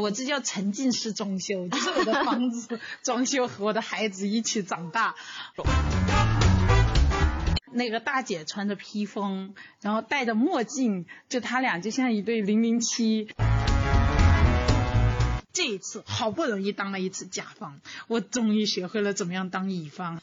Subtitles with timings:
[0.00, 5.14] 我这叫沉浸式装修，就是我的房子 装修和我的孩子一起长大。
[7.72, 13.28] 那个大姐穿着披风，然后戴着墨镜，就他俩就像一对零零七。
[15.52, 20.20] 这一次好不容易当了一次甲方，我终于学会了怎么样当乙方。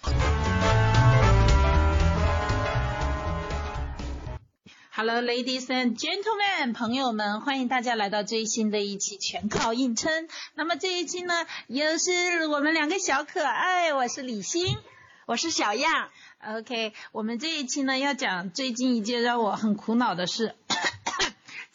[4.98, 10.30] Hello, ladies and gentlemen，朋友们，欢迎大家来到最新的一期全靠硬撑。
[10.54, 11.34] 那么这一期呢，
[11.68, 14.78] 又是我们两个小可爱，我是李欣，
[15.26, 16.08] 我是小样。
[16.48, 20.56] OK，我们这一期呢要讲最近一件让我很苦恼的事。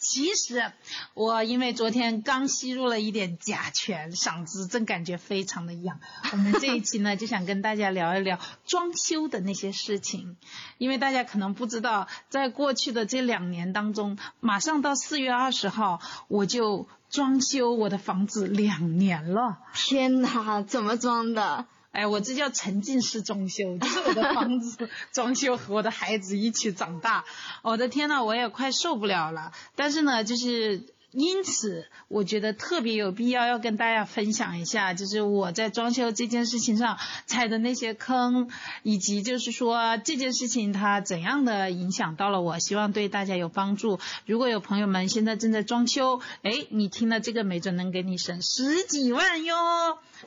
[0.01, 0.71] 其实
[1.13, 5.99] 我因为昨天刚吸入了一点甲醛，嗓子正感觉非常的痒。
[6.31, 10.37] 我们这一期呢就想跟大家聊一聊装修的那些事情，
[10.79, 19.59] 因为大家可能不知道，在过去的这两年当中，马上到四月二十号我就装修我的房子两年了。
[19.75, 21.67] 天哪，怎么装的？
[21.91, 27.25] 哎，我这叫沉浸式装修，就是我的房子装修和我的孩子一起长大。
[27.63, 29.51] 我的天呐，我也快受不了了。
[29.75, 38.49] 但是呢，就是因此，我觉得特别有必要要跟大家分享一下，就是我在装修这件事情上踩的那些坑，
[38.83, 43.99] 以及就是说这件事情它怎样的影响到了我，希望对大家有帮助。
[44.25, 49.55] 如果有朋友们现在正在装修，哎，你听了这个，没准能给你省十几万哟。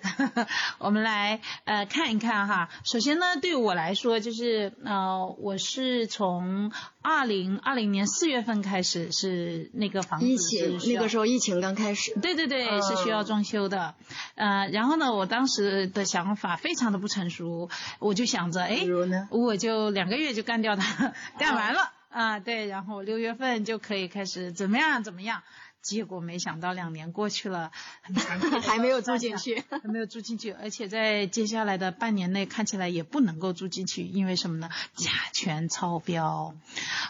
[0.79, 2.69] 我们来呃看一看哈。
[2.85, 12.15] 首先呢，对我来说就是呃，我是从二零二零年四月份开始是那个房子疫情那个时候疫情刚开始。
[12.21, 13.95] 对对对，是需要装修的。
[14.35, 18.85] 呃，然后呢，我当时的想法非常的不成熟，我就想着，哎，
[19.31, 25.43] 我就两个月就干掉它， 干完了啊，对，然后六月份就可以开始怎么样怎么样。
[25.85, 27.71] 结果没想到两年过去了，
[28.67, 34.71] 还没有 住进去，还没有住进去，而且在接下来的半年内看起来也不能够住进去，因为什么呢？
[34.97, 36.55] 甲醛超标。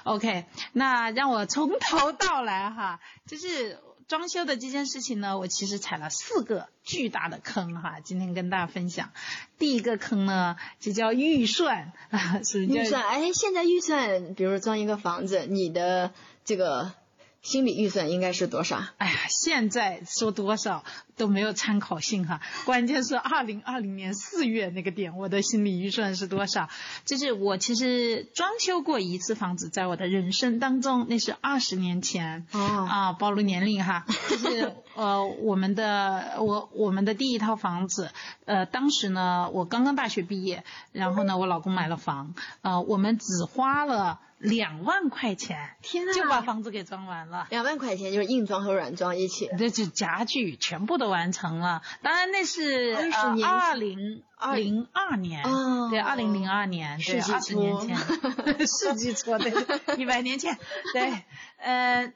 [0.03, 3.79] OK，那让我从头到来哈，就是
[4.09, 9.13] 装修的这件事情呢，我其实踩了四个巨大的坑哈，今天跟大家分享。
[9.57, 13.05] 第一个坑呢，就叫预算啊，是预算。
[13.05, 16.13] 哎，现在预算，比如装一个房子，你的
[16.45, 16.93] 这个。
[17.45, 18.83] 心理预算应该是多少？
[18.99, 20.83] 哎呀，现在说多少
[21.17, 22.41] 都没有参考性哈。
[22.65, 26.69] 关键是二零二零年四月那个点，我的心理预算是多少？
[27.05, 32.47] 就是我其实装修过一次房子，在我的人生当中，那是二十年前。
[32.53, 32.61] 哦。
[32.91, 34.05] 啊，暴露年龄哈。
[34.29, 38.11] 就是呃，我们的我我们的第一套房子，
[38.45, 44.21] 呃，当时呢，我刚刚大学毕业，然后呢，我老公买了房，呃，我们只花了。
[44.39, 47.47] 两万块钱，天呐，就把房子给装完了。
[47.49, 51.83] 两万块钱就是硬装和软装一起，这就家具全部都完成了。
[52.03, 52.97] 当然那是
[53.45, 54.23] 二零
[54.55, 55.43] 零二年，
[55.91, 57.97] 对，二零零二年，对，二十年前，
[58.67, 59.53] 世纪初，对，
[59.97, 60.59] 一百年前，
[60.93, 61.23] 对，
[61.59, 62.13] 呃。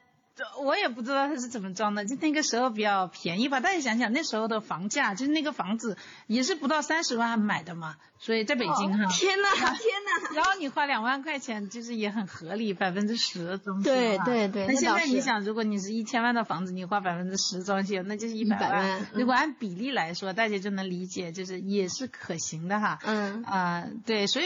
[0.59, 3.59] 我也不知道他是怎么装的，就那个时候比较便宜吧。
[3.59, 9.05] 大家想想那时候的房价，就是那个房子也是不到三十万买的嘛，所以在北京哈。
[9.11, 10.33] 天呐，天呐！
[10.35, 13.83] 然后你花两万块钱，就是也很合理，百分之十的装修。
[13.83, 14.67] 对对对。
[14.67, 19.07] 那现在你想，如果你是一千万的房子，你花百分之十装修，那就是一百万。
[19.13, 22.99] 如果按比例来说，大家就能理解，就是也是可行的哈。
[23.03, 23.43] 嗯。
[23.43, 24.45] 啊，对，所以。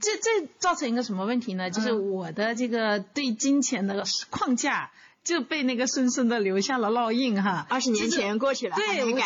[0.00, 1.70] 这这造成一个什么问题呢？
[1.70, 4.90] 就是我的这个对金钱的框架
[5.22, 7.66] 就被那个深深的留下了烙印哈。
[7.70, 9.24] 二十年前过去了，对，我就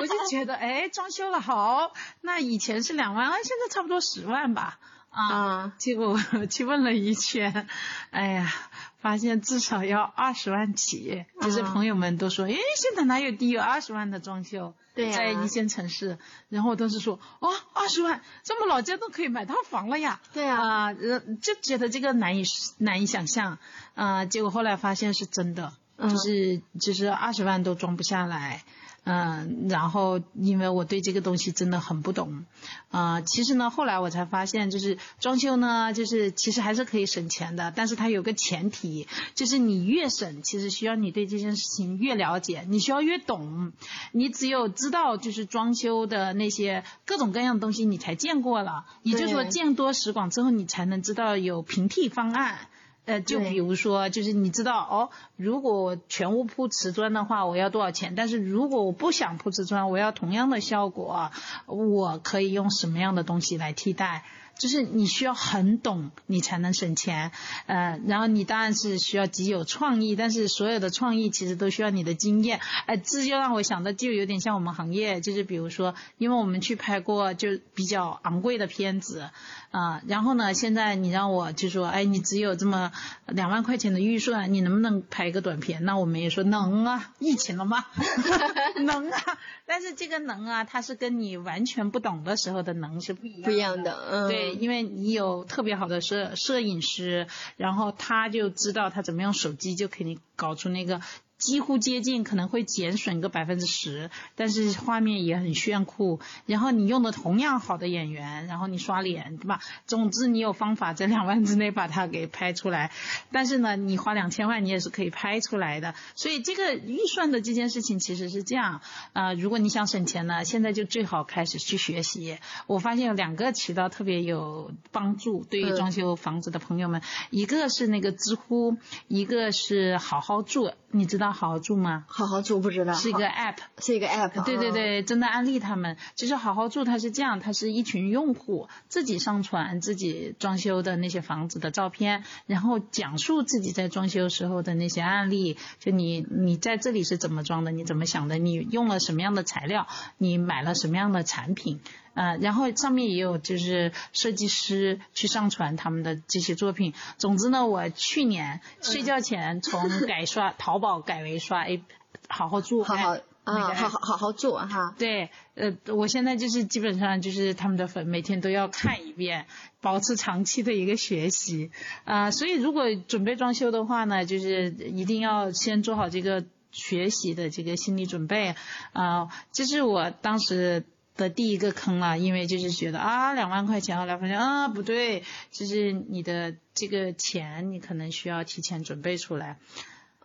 [0.00, 4.78] 我就觉得哎，装修了好，那以前是两万，啊，现在差不多十万吧。
[5.10, 7.66] 啊，结果我去问了一圈，
[8.10, 8.52] 哎呀。
[9.00, 14.74] 发现至少要二十万起，就是朋友们都说，哎，现在哪有低于二十万的装修？
[14.92, 16.18] 对在一线城市，
[16.48, 20.20] 然后都是说，哦，二十万，这么老家都可以买套房了呀？
[20.34, 22.44] 对啊，就觉得这个难以
[22.78, 23.58] 难以想象，
[23.94, 28.64] 啊，结果后来发现是真的，就是就是二十万都装不下来。
[29.04, 32.44] 嗯，然后因为我对这个东西真的很不懂，
[32.90, 43.72] 啊，其实呢，后来我才发现，就是装修呢，就是其实还是可以省钱的，但是它有个前提，就是你越省，其实需要你对这件事情越了解，你需要越懂，
[44.12, 52.68] 你只有知道就是装修的那些各种各样的东西，你才见过了，也就是说见多识广之后，你才能知道有平替方案。
[53.06, 58.14] 呃，就比如说，就是你知道哦，如果全屋铺瓷砖的话，我要多少钱？
[58.14, 61.30] 但是如果我不想铺瓷砖，我要同样的效果，
[61.66, 64.24] 我可以用什么样的东西来替代？
[64.60, 67.32] 就是你需要很懂，你才能省钱。
[67.64, 72.60] 呃，然后你当然是需要极有创意，但是所有的创意其实都需要你的经验。
[72.84, 79.30] 哎，这就让我想到，就有点像我们行业，就是比如说，因为我们去拍过就比较昂贵的片子。
[79.70, 80.52] 啊，然后呢？
[80.52, 82.90] 现在你让我就说，哎，你只有这么
[83.28, 85.84] 两万块钱的预算，你能不能拍一个短片？
[85.84, 87.86] 那我们也说能啊，疫情了吗？
[88.84, 93.96] 能啊，但是这个能啊，它是跟你完全不懂的时候的能是不一样不一样的。
[94.10, 97.26] 嗯，对，因为你有特别好的摄摄影师，
[97.56, 101.00] 然后他就知道他怎么用手机就可以搞出那个。
[101.40, 106.20] 几乎接近，可能会减损个百分之十，但是画面也很炫酷。
[106.46, 109.60] 然后你用的同样好的演员，然后你刷脸，对吧？
[109.86, 112.92] 总之你有方法在两万之内把它给拍出来。
[113.32, 115.94] 但是呢，你花两千万你也是可以拍出来的。
[116.14, 118.82] 所以这个预算的这件事情其实是这样
[119.14, 119.32] 啊。
[119.32, 122.38] 如果你想省钱呢，现在就最好开始去学习。
[122.66, 127.00] 我发现有两个渠道特别有帮助，对于装修房子的朋友们，
[127.30, 128.76] 一个是那个知乎，
[129.08, 130.70] 一个是好好住。
[130.92, 132.04] 你知道好好住吗？
[132.08, 134.44] 好好住不知道，是一个 app，是一个 app。
[134.44, 135.96] 对对对，真的安利他们。
[136.14, 145.56] 其实好好住它是这样，它是一群用户自己上传自己装修的那些房子的照片，然后讲述自己在装修时候的那些案例。
[145.78, 147.70] 就你你在这里是怎么装的？
[147.70, 148.38] 你怎么想的？
[148.38, 149.86] 你用了什么样的材料？
[150.18, 151.80] 你买了什么样的产品？
[152.14, 156.92] 呃，然后上面也有就是设计师去上传他们的这些作品。
[157.18, 161.82] 总之呢，我去年睡觉前从改刷淘宝改为刷 A，
[162.28, 164.94] 好好做，好好啊，好好好好做哈。
[164.98, 169.46] 对，呃，我现在就是基本上就是他们的粉，每天都要看一遍，
[169.80, 171.70] 保持长期的一个学习。
[172.04, 178.56] 啊，所以如果准备装修的话呢，就是一定要先做好这个学习的这个心理准备。
[178.92, 180.84] 啊，这是我当时。
[181.20, 185.22] 的第一个坑了，因为就是觉得啊，两万块钱后来发现啊，不对，
[185.52, 189.58] 就是你的这个钱，你可能需要提前准备出来。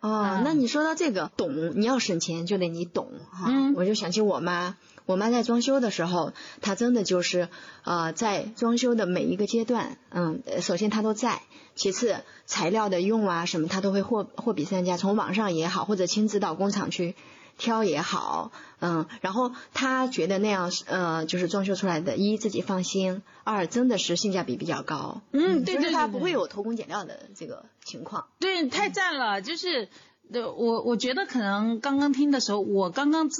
[0.00, 3.46] 哦，那你说到这个懂，你要省钱就得你懂哈。
[3.48, 3.74] 嗯。
[3.74, 7.48] 我就想起我妈，我妈在装修的时候，她真的就是
[7.84, 11.42] 呃，在装修的每一个阶段，嗯，首先她都在，
[11.74, 12.16] 其次
[12.46, 17.14] 材料的用啊什么，她都会货货比三家，从网上也好，或者亲自到工厂去。
[17.58, 28.26] 挑也好，嗯，然后他觉得那样，呃，就是装修出来的，一自己放心，二真的是性价比比较高，嗯，对对，他不会有偷工减料的这个情况。
[28.38, 29.88] 对，太赞了，就是，
[30.32, 33.30] 对我我觉得可能刚刚听的时候，我刚刚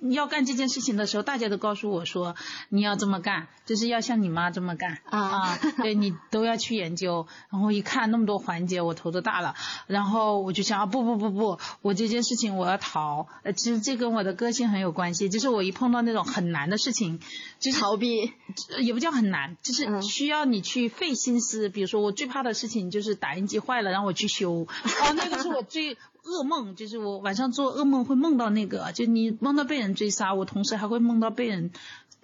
[0.00, 0.16] 自。
[0.16, 2.34] 要干这件事情的时候，大家都告诉我说
[2.70, 7.26] 你要这么干，就是要像你妈这么干啊，对你都要去研究。
[7.50, 9.54] 然后一看那么多环节，我头都大了。
[9.86, 13.28] 然后我就想啊，不不不不，我这件事情我要逃。
[13.42, 17.20] 呃，其实这跟我的个性很有关系，就是我一碰到那种很难的事情，
[17.60, 18.32] 就是逃避，
[18.80, 21.68] 也不叫很难，就是需要你去费心思。
[21.68, 24.52] 比如说我最怕的事情就是打印机坏了，让我去修。
[24.52, 25.96] 哦，那个是我最。
[26.26, 31.70] 噩梦就是我晚上做噩梦会梦到那个，就你梦到被人追杀，我同时还会梦到被人。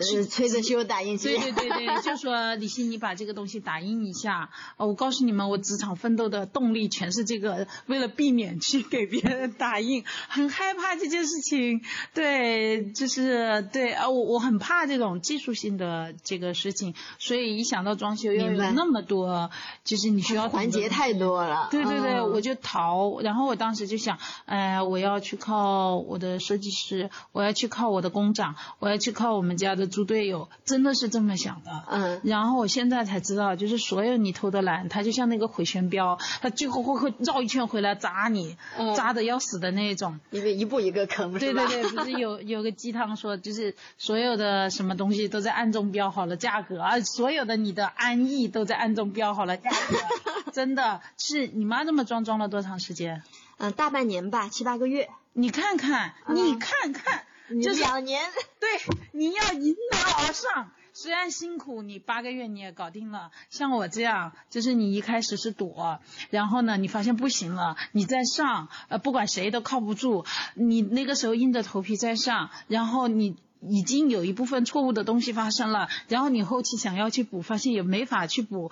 [0.03, 1.29] 是催着修打印机。
[1.29, 4.51] 对对对对，就说李欣，你把这个东西打印一下。
[4.77, 11.83] 哦，我告诉你们，我职场奋斗的动力全是这个，为了避免去给别人打印，很害怕这件事情。
[12.15, 19.51] 对，就是对啊，我我很怕这种技术性的这个事情，所以一想到装修要有那么多，
[19.85, 21.69] 就是你需要环节太多了。
[21.71, 23.21] 对对对，我就逃。
[23.21, 29.92] 然后我当时就想，哎，我要去靠我的设计师，我要去靠我的工长，我要去靠我们家的。
[29.93, 38.56] 猪队友真的是这么想的，嗯，然后我现在才知道，就是所有你偷的懒，他就像那个回旋镖，他最后会会绕一圈回来扎你，
[38.96, 49.99] 扎的要死的那种，因为一步一个坑，对对对，不是有有个鸡汤说，就是所有的什么东西都在暗中标好了价格啊，所有的你的安逸都在暗中标好了价格，
[50.53, 53.22] 真的是你妈这么装装了多长时间？
[53.58, 55.08] 嗯，大半年吧，七八个月。
[55.34, 57.25] 你看看，你看看。
[57.61, 58.23] 就两年，
[58.61, 58.69] 对，
[59.13, 63.31] 你要迎难而上，虽然辛苦，你八个月你也搞定了。
[63.51, 78.71] 像我这样，就是你一开始是躲，然后呢，你发现不行了，你再上，呃，不管谁都靠不住，你那个时候硬着头皮再上，然后你已经有一部分错误的东西发生了，然后你后期想要去补，发现也没法去补。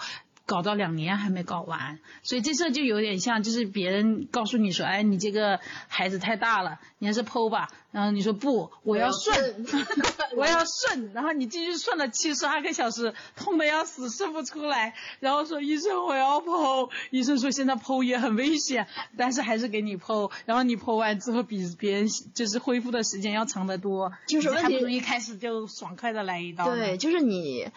[0.51, 7.69] 搞到两年还没搞完，所以这事就有点像，就是别人告诉你说，哎，你这个孩子太大了，你还是剖吧。
[7.93, 9.67] 然后你说不，我要顺，
[10.37, 11.13] 我要顺。
[11.13, 14.95] 然后你继续顺了七十二个小时，痛的要死，顺不出来。
[15.21, 20.33] 然后说医生我要剖，医生说现在剖也很危险，但是还是给你剖。
[20.47, 26.65] 然后你剖完之后比别人就是恢复的时间要长得多，就是问题一开始就爽快的来一刀。
[26.65, 27.69] 对，就是你。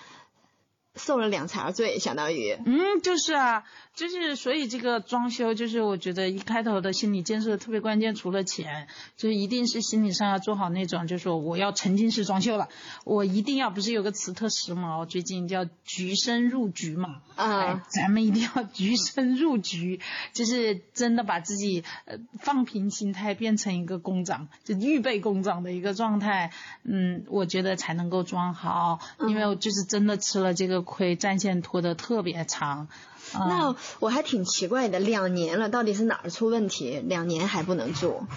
[0.96, 2.58] 受了两茬罪，相当于。
[2.66, 3.64] 嗯，就是啊，
[3.96, 12.70] 就是所以这个装修，就是我觉得一开头的心理建设特别关键，除了钱，就是一定是心理上要做好那种，就是说我要沉浸式装修了，
[13.06, 20.00] 我一定要不是有个词特时髦，最近叫局深入局嘛，啊，咱们一定要局深入局，
[20.34, 26.52] 就是真的把自己呃放平心态，变成一个工长，就预备工长的一个状态，
[26.84, 30.83] 嗯，我觉得才能够装好，因为我就是真的吃了这个。
[30.84, 32.88] 亏战线拖得特别长，
[33.34, 37.02] 那我还挺奇怪的，两年了，到底是哪儿出问题？
[37.06, 38.28] 两年还不能做？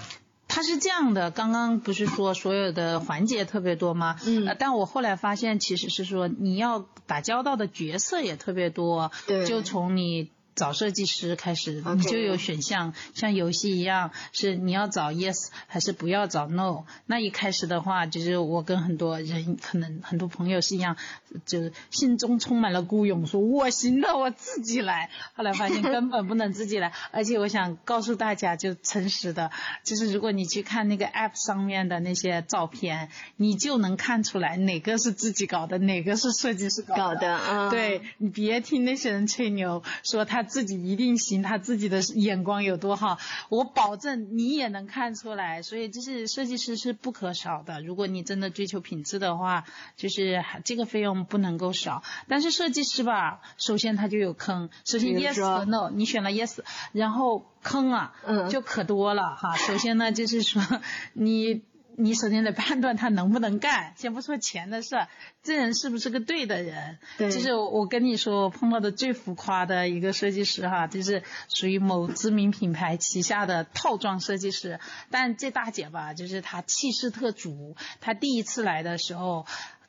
[0.49, 4.17] 他是这样的，刚刚不是说所有的环节特别多吗？
[4.25, 10.31] 嗯，但我后来发现其实是说你要打交道的角色也特别多，对，就从你。
[10.57, 16.85] 找设计师开始，你就有选项，像游戏一样，是你要找 yes 还是不要找 no。
[17.05, 20.97] 那一开始的话，就是我跟很多人，可能很多朋友是一样，
[21.45, 25.11] 就是心中充满了孤勇，说我行的，我自己来。
[25.35, 29.51] 后来发现根本不能自己来， 而且我想告诉大家，就诚实的，
[29.85, 37.37] 就是如果你去看那个 app 上面的那些照片，你就能看出来哪个是自己搞的，哪个是设计师搞的。
[37.37, 40.46] 啊，对你别听那些人吹牛，说他。
[40.47, 43.19] 自己一定行，他自己的眼光有多好，
[43.51, 45.61] 我保证你也能看出来。
[45.61, 47.83] 所以就是设计师是不可少的。
[47.83, 49.65] 如果你真的追求品质的话，
[49.97, 52.03] 就是这个费用不能够少。
[52.29, 54.71] 但是设计师吧，首先他就有坑。
[54.87, 56.61] 首先 yes 和 no，你选了 yes，
[56.93, 58.15] 然后坑啊，
[58.49, 59.55] 就可多了哈。
[59.57, 60.63] 首先呢，就是说
[61.13, 61.63] 你。
[61.99, 65.07] 你首先得判断他能不能干，先不说钱的事，
[65.43, 66.99] 这人是不是个对的人？
[67.19, 67.31] 对。
[67.31, 74.79] 就是我跟你说，我碰到的最浮夸的一个设计师哈，就是属于某知名品牌旗下的套装设计师。
[75.11, 79.47] 但这大姐吧，就是她气势特足，她第一次来的时候。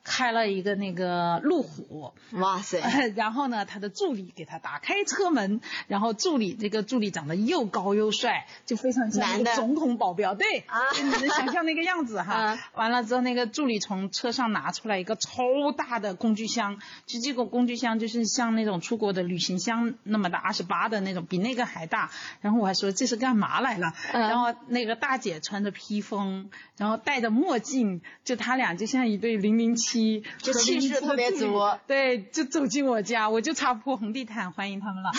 [0.08, 2.80] 开了一个那个路虎，哇塞！
[3.14, 12.58] 然后呢，他的助理给他打开车门，然后助理这个助理长得又高又帅，就非常像总统保镖，对，啊，你能想象那个样子哈。
[12.74, 22.10] 完了之后，那个助理从车上拿出来一个超大的工具箱，就这个工具箱就是像那种出国的旅行箱那么大，二十八的那种，比那个还大。
[22.40, 23.92] 然后我还说这是干嘛来了？
[24.12, 26.48] 然后那个大姐穿着披风，
[26.78, 29.97] 然后戴着墨镜，就他俩就像一对零零七。
[30.38, 35.10] 就气势特别足，对，就走进我家，我就擦破红地毯欢迎他们了。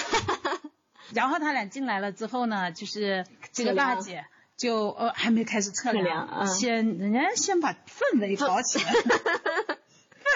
[1.14, 4.26] 然后他俩进来了之后呢，就是这个大姐
[4.58, 8.94] 就呃还没开始测量，先人家先把氛围搞起来。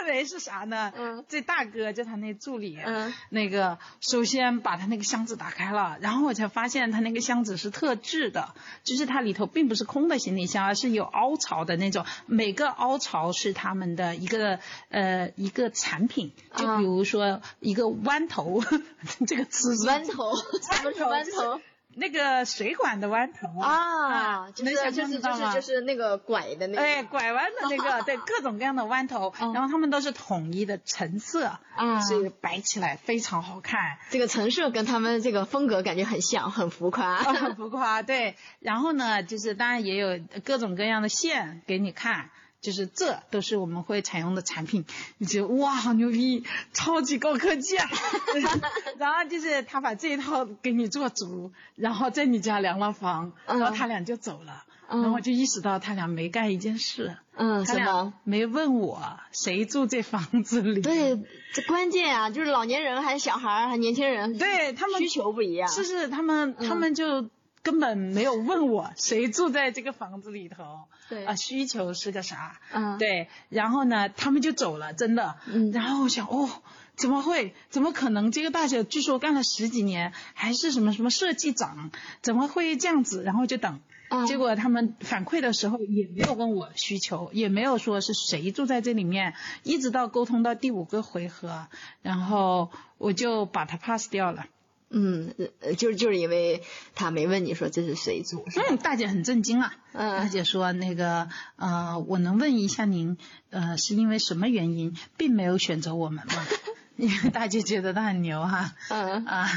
[0.01, 0.91] 氛围是啥呢？
[0.95, 14.59] 嗯，这大哥就他那助理，嗯，那个首先把他那个箱子打开了，然后我才发现他那个箱子是特制的，就是它里头并不是空的行李箱，而是有凹槽的那种，每个凹槽是他们的一个
[14.89, 18.63] 呃一个产品，就比如说一个弯头，
[19.27, 19.73] 这个词。
[19.88, 21.59] 弯头，什么是弯头？
[21.95, 33.97] 那个水管的弯头啊，就是就是就是就是那个拐的那个，哎，拐弯的那个，对，各种各样的弯头， 然后他们都是统一的橙色，啊，所以摆起来非常好看。
[34.09, 38.35] 这个橙色跟他们这个风格感觉很像，很浮夸， 很浮夸，对。
[38.59, 42.29] 然后呢，就是当然也有各种各样的线给你看。
[42.63, 44.86] 就是这都是我们会采用的产品，
[45.17, 47.89] 你觉得哇好牛逼，超级高科技啊！
[48.98, 60.82] 然后就是他把这一套给你做足，然后在你家量了房，然后他俩就走了，然后就意识到他俩没干一件事，嗯，他俩没问我谁住这房子里。
[60.82, 61.22] 对，
[61.53, 67.29] 这关键啊，就是老年人还是小孩还年轻人，对他们需求不一样，是是，他们他们就。
[67.63, 72.60] 根本没有问我谁住在这个房子里头，对啊，需求是个啥？
[72.74, 75.38] 嗯，对，然后呢，他们就走了，真的。
[75.48, 76.50] 嗯，然后我想，哦，
[76.98, 77.55] 怎么会？
[77.70, 78.32] 怎么可能？
[78.32, 81.89] 这个大姐据说干了十几年，还是什么什么设计长，
[82.22, 83.24] 怎么会这样子？
[83.24, 83.79] 然后就等，
[84.27, 91.67] 结果他们反馈的时候也没有问我需求，也没有说是谁住在这里面，一直到沟通到第五个回合，
[92.01, 94.48] 然后我就把它 pass 掉了。
[94.93, 95.33] 嗯，
[95.75, 96.62] 就是就是因为
[96.93, 103.17] 他没问你说这是谁做，嗯，大姐很震惊啊，嗯，大姐说那个呃，我能问一下您
[103.50, 106.45] 呃是因为什么原因并没有选择我们吗？
[106.95, 109.50] 因为大姐觉得他很牛哈，嗯啊，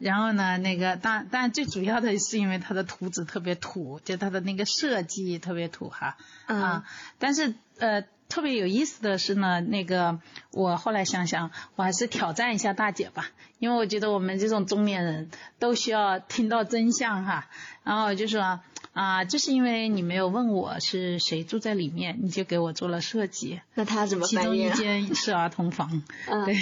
[0.00, 6.16] 然后呢那个但但最主要的是因为他的图纸特别土，就他的那个设计特别土哈，
[6.48, 6.82] 嗯，
[7.20, 8.02] 但是呃。
[8.32, 10.18] 特别有意思的是呢，那个
[10.52, 17.50] 我后来想想，我还是挑战一下大姐吧，因为我觉得我们这种中年人都需要听到真相哈。
[17.82, 18.60] 然后就说，
[18.94, 23.60] 啊，就是因为你没有问我是谁住在里面，你就给我做了设计。
[23.74, 26.02] 那他怎么其中一间是儿童房，
[26.46, 26.56] 对。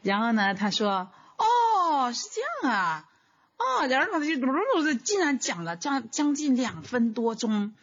[0.00, 2.24] 然后呢，他说，哦，是
[2.62, 3.04] 这样啊，
[3.58, 7.74] 哦，然后他就嘟嘟嘟竟然讲了将将近两分多钟，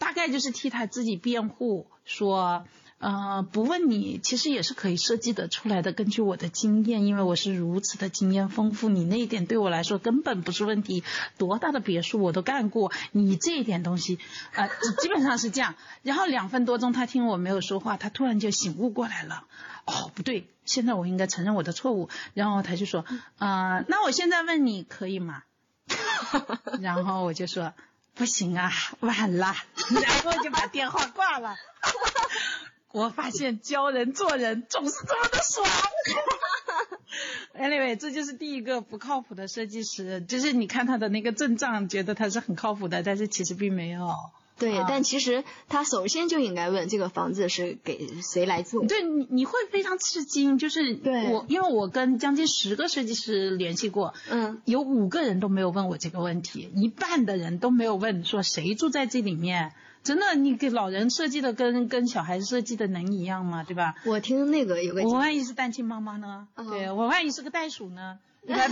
[0.00, 2.64] 大概就是替他自己辩护说。
[3.02, 5.90] 呃，不问你，其实也是可以设计得出来的。
[5.90, 11.02] 根据我的经验，因为我是如此的经验丰富，你那一点对我来说根本不是问题。
[11.38, 14.18] 多大的别墅我都干过，你这一点东西，
[14.52, 14.68] 呃，
[15.00, 15.76] 基本上是这样。
[16.02, 19.46] 然后两分多钟，他听我没有说话，他突然就醒悟过来了。
[19.86, 22.10] 哦，不对，现在我应该承认我的错误。
[22.34, 23.06] 然后他就说，
[23.38, 25.44] 呃，那我现在问你可以吗？
[26.82, 27.72] 然后我就说，
[28.20, 29.56] 不行啊，晚了。
[30.02, 31.56] 然后就把电话挂了。
[32.92, 35.66] 我发现教人做人总是这么的爽。
[37.54, 44.14] Anyway，这就是第一个不靠谱的设计师，就是你看他的那个阵仗，觉得他是很靠谱的，但是其实并没有。
[44.60, 48.86] 对，但其实他首先就应该问这个房子是给谁来住。
[48.86, 51.00] 对，你你会非常吃惊，就是
[51.32, 59.72] 我因为我跟将近十个设计师联系过，嗯，有五个人都没有问我这个问题，一半的人都没有问说谁住在这里面。
[60.02, 63.64] 真的，你给老人设计的跟跟小孩设计的能一样吗？
[63.64, 63.94] 对吧？
[64.06, 66.48] 我听那个有个，我万一是单亲妈妈呢？
[66.56, 68.18] 对我万一是个袋鼠呢？
[68.46, 68.62] 对吧？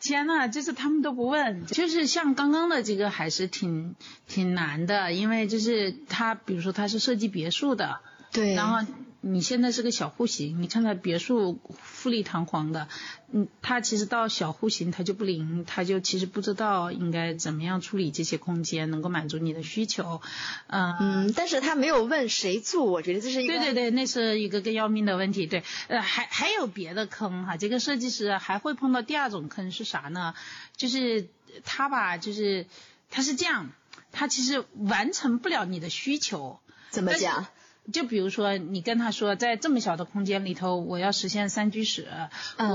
[0.00, 3.96] 天呐，就是他们都不问，就是像刚刚的这个还是挺
[4.26, 8.00] 挺难的，因为就是他，比如说他是设计别墅的，
[8.32, 8.86] 对，然后。
[9.20, 12.88] 你现在是个小户型，你看它别墅富丽堂皇的，
[13.32, 20.20] 嗯，他其实到小户型他就不灵，他就其实不知道应该怎么样处理这些空间，能够满足你的需求，
[20.68, 30.34] 嗯嗯，但是他没有问谁住，我觉得这是一个对对对，那是一个更要命的问题，对，呃，还还有别的坑哈，这个设计师还会碰到第二种坑是啥呢？
[30.76, 31.28] 就是
[31.64, 32.66] 他吧，就是
[33.10, 33.70] 他是这样，
[34.12, 36.60] 他其实完成不了你的需求，
[36.90, 37.48] 怎么讲？
[37.92, 42.06] 就比如说，你跟他说，在这么小的空间里头，我要实现三居室，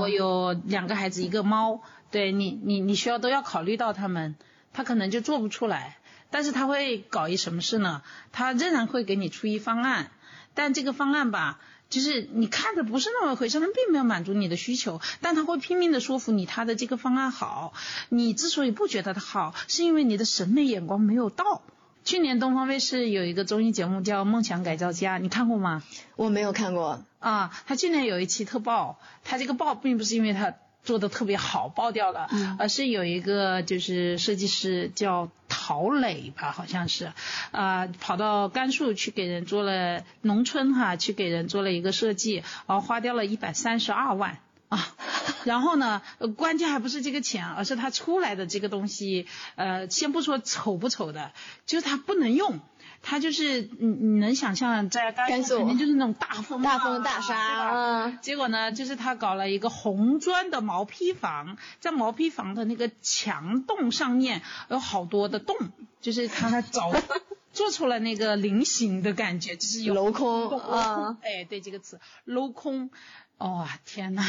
[0.00, 4.34] 我有两个孩子，一个猫，对你，你你需要都要考虑到他们，
[4.72, 5.98] 他可能就做不出来。
[6.30, 8.02] 但是他会搞一什么事呢？
[8.32, 10.10] 他仍然会给你出一方案，
[10.52, 11.60] 但这个方案吧，
[11.90, 17.72] 就是你看着不是那么回事，他并没有满足你的需求，但他会拼命的说服你，他的这个方案好。
[18.08, 21.62] 你之所以不觉得他好，是因为你的审美眼光没有到。
[22.04, 25.82] 去年东方卫视有一个综艺节目叫《梦想改造家》，你看过吗？
[26.16, 27.02] 我没有看过。
[27.18, 37.10] 啊，他去年有一期特爆，他这个爆并不是因为他做的特别好爆掉了，而是有一个就是设计师叫陶磊吧，好像是，
[37.52, 44.36] 啊，跑到甘肃去给人做了农村哈，去给人做了一个设计，然后花掉了一百三十二万。
[44.68, 44.94] 啊，
[45.44, 46.02] 然后呢，
[46.36, 51.32] 关键还不是这个钱，而是它出来的这个东西，呃，先不说丑不丑的，
[51.66, 52.60] 就是它不能用，
[53.02, 65.56] 它就是你你能想象在甘肃肯定就是那种大风大风大沙，结果呢，就是他搞了一个红砖的毛坯房，在毛坯房的那个墙洞上面有好多的洞，
[66.00, 66.90] 就是他找
[67.52, 72.90] 做出了那个菱形的感觉，就是有镂空啊，哎，对这个词镂空。
[73.38, 74.22] 哦天呐，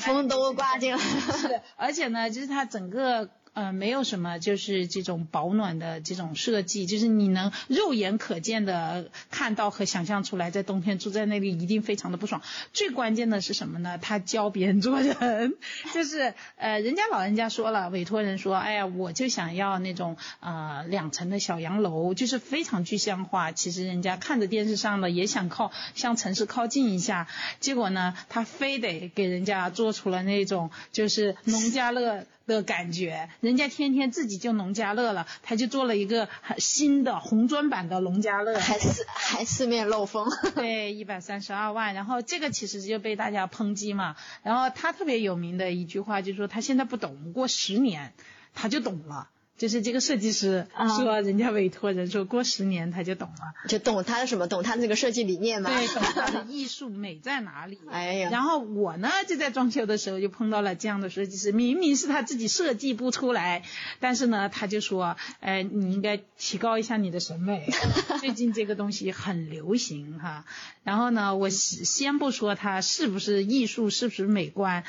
[0.00, 0.98] 风都刮进来。
[1.02, 3.28] 是，而且呢，就是它整个。
[3.54, 12.40] 呃，没有什么，就是这种保暖的这种设计，就是你能肉眼可见的看到和想象出来，在冬天住在那里一定非常的不爽。
[12.72, 13.98] 最关键的是什么呢？
[13.98, 15.54] 他教别人做人，
[15.92, 23.52] 就是呃，人家老人家说了，委托人说，哎呀，我就想要那种呃两层的小洋楼，就是非常具象化。
[23.52, 27.28] 其实人家看着电视上的也想靠向城市靠近一下，
[27.60, 32.24] 结果呢，他非得给人家做出了那种就是农家乐。
[32.46, 36.28] 的感觉，人家天天自己就农家乐了，他就做了一个
[36.58, 40.28] 新的红砖版的农家乐，还四还四面漏风。
[40.54, 44.16] 对，一百三十二万，然后这个其实就被大家抨击嘛。
[44.42, 48.12] 然后他特别有名的一句话就是说，他现在不懂，过十年
[48.54, 49.28] 他就懂了。
[49.62, 50.66] 就是这个设计师
[50.98, 54.48] 说，人家委托人说过十年他就懂了，就懂他的什么？
[54.48, 55.70] 懂他的这个设计理念吗？
[55.70, 57.78] 对， 懂他的艺术美在哪里？
[57.88, 63.62] 哎呀，然后我呢就在装修的时候就碰到了这样的设计师，明明是他自己设计不出来，
[64.00, 67.70] 但是呢他就说，哎，你应该提高一下你的审美，
[68.18, 70.44] 最近这个东西很流行哈。
[70.82, 74.82] 然后呢，我先不说它是不是艺术，是不是美观。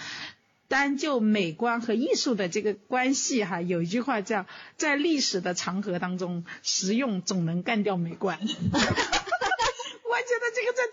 [0.68, 4.46] 单就美观和艺术的这个关系哈，有一句话叫
[4.76, 8.40] 在历史的长河当中，实用总能干掉美观。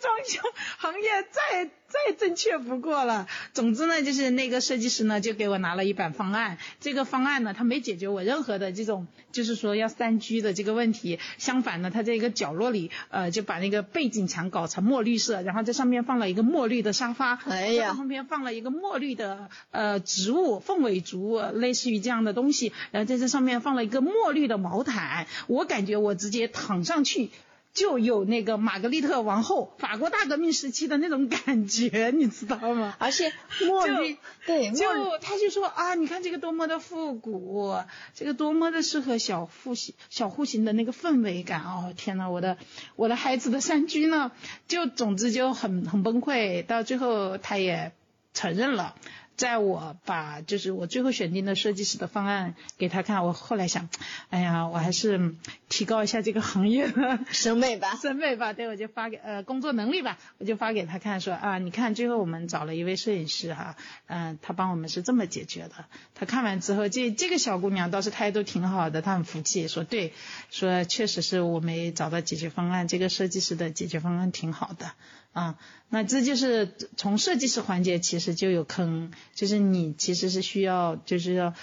[0.01, 0.41] 装修
[0.79, 3.27] 行业再再正确不过了。
[3.53, 27.31] 总之呢，就是那个设计师呢就给我拿了一版方案，这个方案呢他没解决我任何的这种就是说要三居的这个问题，相反呢他在一个角落里呃就把那个背景墙搞成墨绿色，然后在上面放了一个墨绿的沙发，哎呀，旁边放了一个墨绿的呃植物凤尾竹，类似于这样的东西，然后在这上面放了一个墨绿的毛毯，我感觉我直接躺上去。
[27.73, 32.97] 就有那个玛格丽特王后，法国大革命时期的那种感觉，你知道吗？
[32.99, 33.33] 而且
[33.67, 37.77] 墨绿，对，就他就说啊，你看这个多么的复古，
[38.15, 42.59] 这个多么的适合小户型小户型的那个氛围感哦，天呐，我的
[42.97, 44.33] 我的孩子的山居呢，
[44.67, 47.93] 就总之就很很崩溃，到最后他也
[48.35, 48.97] 承认了。
[49.41, 53.89] 在我把就是我最后选定的设计师的方案给他看，我后来想，
[54.29, 55.35] 哎呀，我还是
[55.71, 63.77] 提高一下这个行业的 审美吧， 审美吧，对，我就发给呃工作能力吧，我就发给他看，说啊，你看最后我们找了一位摄影师哈，
[64.09, 65.87] 嗯，他帮我们是这么解决的。
[66.15, 70.13] 他看完之后，这这个小姑娘倒是态度挺好的，她很服气，说对，
[70.51, 74.93] 说确实是我没找到解决方案，这个设计师的解决方案挺好的。
[75.33, 81.55] 啊，那这就是从设计师环节其实就有坑，就是你其实是需要就是要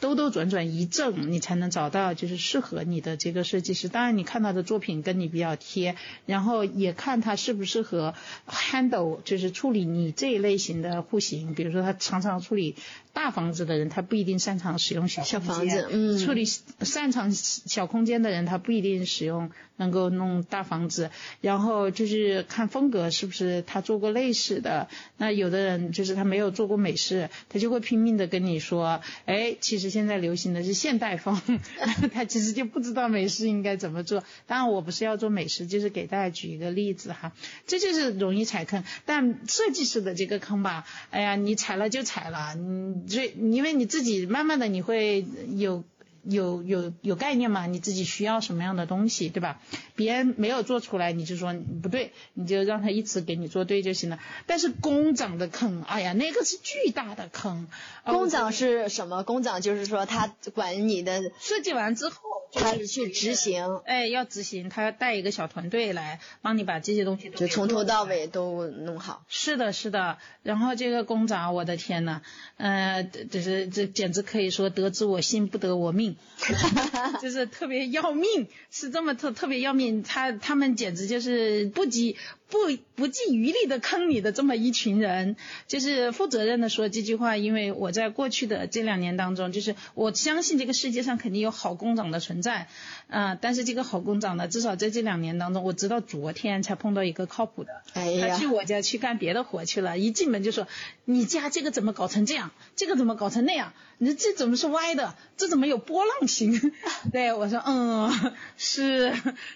[0.00, 3.88] 兜兜转转一阵，你才能找到就是适合你的这个设计师。
[3.88, 8.14] 当然你看他的作品跟你比较贴，然后也看他适不适合
[8.48, 12.76] handle 就是处理你这一类型的户型，比如说他常常处理。
[13.14, 21.10] 大房子的人，他不一定擅长使用小小房子，嗯，处理擅长小空间的人，他不一定使用能够弄大房子。
[21.40, 24.88] 然后就是看风格是不是他做过类似的。
[25.16, 31.40] 那有的人就是他没有做过美式，他就会拼命的跟你说，哎，其实现在流行的是现代风，
[32.12, 34.24] 他其实就不知道美式应该怎么做。
[34.48, 37.32] 当然我不是要做美式，就是给大家举一个例子哈，
[37.68, 38.82] 这就是容易踩坑。
[39.06, 43.03] 但设计师的这个坑吧，哎呀，你踩了就踩了，嗯。
[43.08, 45.24] 所以，因为你自己慢慢的你会
[45.56, 45.84] 有
[46.24, 49.60] 有有有概念嘛，你自己需要什么样的东西，对吧？
[49.94, 54.18] 别人没有做出来，你就说不对，你就让他一直给你做对就行了。
[54.46, 57.68] 但是工长的坑，哎呀，那个是巨大的坑。
[58.04, 59.22] 工长是什么？
[59.22, 62.16] 工长就是说他管你的设计完之后。
[62.56, 69.24] 他去执行，哎，要执行，他要带一个小团队来帮你把这些东西就从头到尾都弄好。
[69.26, 70.18] 是的，是的。
[70.44, 72.22] 然后这个工长，我的天呐，
[72.56, 76.13] 呃，这是这简直可以说得之我幸，不得我命，
[77.20, 80.02] 就是特别要命，是这么特特别要命。
[80.02, 82.16] 他他们简直就是不急
[82.50, 82.58] 不
[82.94, 92.68] 不计余力的坑你的这么一群人，就是负责任的说这句话，因为我在过去的这两年当中，就是我相信这个世界上肯定有好工长的存在，
[93.08, 100.68] 啊，但是这个好工长呢，至少在这两年当中，我直到昨天才碰到一个靠谱的，他去我家去干别的活去了，一进门就说
[101.06, 106.72] 你家这个怎么搞成这样，这个怎么搞成那样，你这怎么是歪的，这怎么有波浪形？
[107.10, 108.12] 对我说嗯
[108.56, 109.12] 是，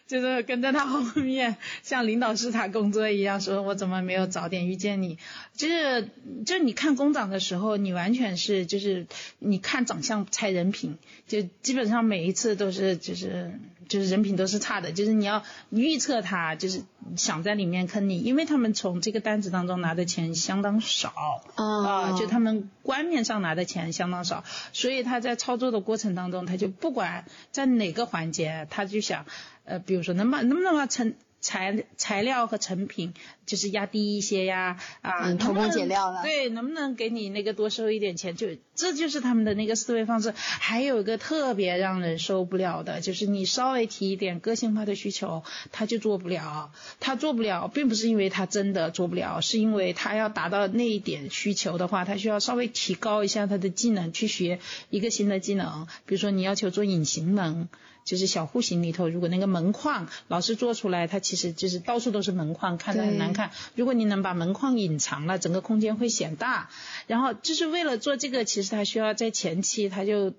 [0.07, 5.19] 就是跟在他后面向领导视察工作一样，说我怎么没有早点遇见你？
[5.55, 6.09] 就是
[6.47, 9.07] 就是你看工长的时候，你完全是就是
[9.39, 16.83] 你看长相猜人品，就基本上每一次都是就是就是人品都是差的，就是你要预测他就是
[17.17, 29.27] 想在里面坑你，因为他们从这个单子当中拿的钱相当少啊，就他们官面上拿的钱相当少，所以他在操作的过程当中，他就不管在哪个环节，他就想
[29.65, 31.15] 呃，比如说能把能不能把成。
[31.41, 33.15] 材材料和成品
[33.47, 36.23] 就是压低一些呀，啊，偷工减料了。
[36.23, 38.35] 对，能不能给你那个多收一点钱？
[38.37, 40.35] 就这就是他们的那个思维方式。
[40.37, 46.73] 还有一个特别让人受不了的，就是你稍微提一点个性化的需求，他就做不了。
[47.01, 54.59] 他做不了，并不是因为他真的做不了，是因为他要达到那一点需求的话，他需要稍微提高一下他的技能，去学
[54.91, 55.87] 一个新的技能。
[56.05, 57.69] 比如说你要求做隐形门。
[58.09, 63.51] 就是小户型里头，如果那个门框老是做出来，它其实就是到处都是门框，看着很难看。
[63.75, 66.71] 如果你能把门框隐藏了，整个空间会显大。
[67.07, 70.33] 然后就是为了做这个，其实它需要在前期它就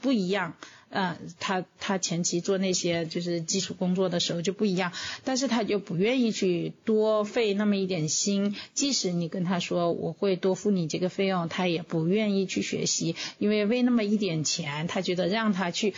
[0.00, 0.54] 不一样。
[0.94, 4.92] 嗯，他他前期做那些就是基础工作的时候就不一样，
[5.24, 15.94] 但是他就不愿意去多费那么一点心，即使你跟他说我会多付你这个费用，他也不愿意去学习，因为为那么一点钱，他觉得让他去。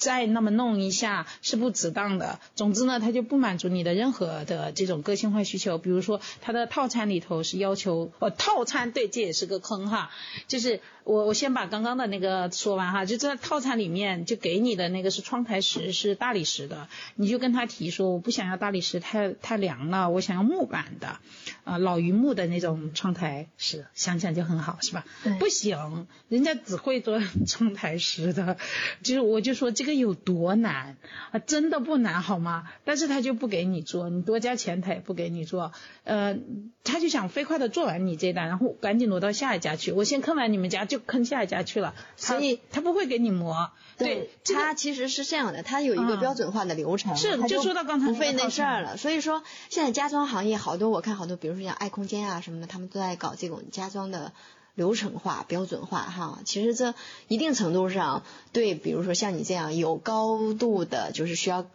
[0.00, 2.40] 再那么弄一下是不值当的。
[2.56, 5.78] 总之呢，它就不满足你的任何的这种个性化需求。
[5.78, 10.10] 比如说，它的套餐里头是要求，哦，套餐对，这也是个坑哈，
[10.48, 10.80] 就是。
[11.02, 21.18] 我我先把刚刚的那个说完哈，就这套餐里面就给你的那个是窗台石，是大理石的，你就跟他提说我不想要大理石太太凉了，我想要木板的，
[21.64, 25.04] 啊老榆木的那种窗台石，想想就很好是吧？
[25.40, 28.58] 不行，人家只会做窗台石的，
[29.02, 30.96] 就是我就说这个有多难
[31.30, 32.68] 啊，真的不难好吗？
[32.84, 35.72] 但是他就不给你做，你多加钱他也不给你做，
[36.04, 36.36] 呃，
[36.84, 40.80] 他就想飞快的做完你这单，然后赶紧挪到下一家去，我先坑完你们家。
[40.90, 43.70] 就坑下一家去了，所以他不会给你磨。
[43.96, 48.96] 对，他其实是这样的，他有一个标准化的流程，是就说到刚才不费那事儿了。
[48.96, 54.32] 所以说，现在家装行业好多，我看好多，比如说像爱空间啊什么的，他们都在搞这种家装的
[54.80, 56.40] 流程化、标准化哈。
[56.44, 56.94] 其实这
[57.28, 61.66] 一定程度上对，比如说像你这样有高度的，就是需要。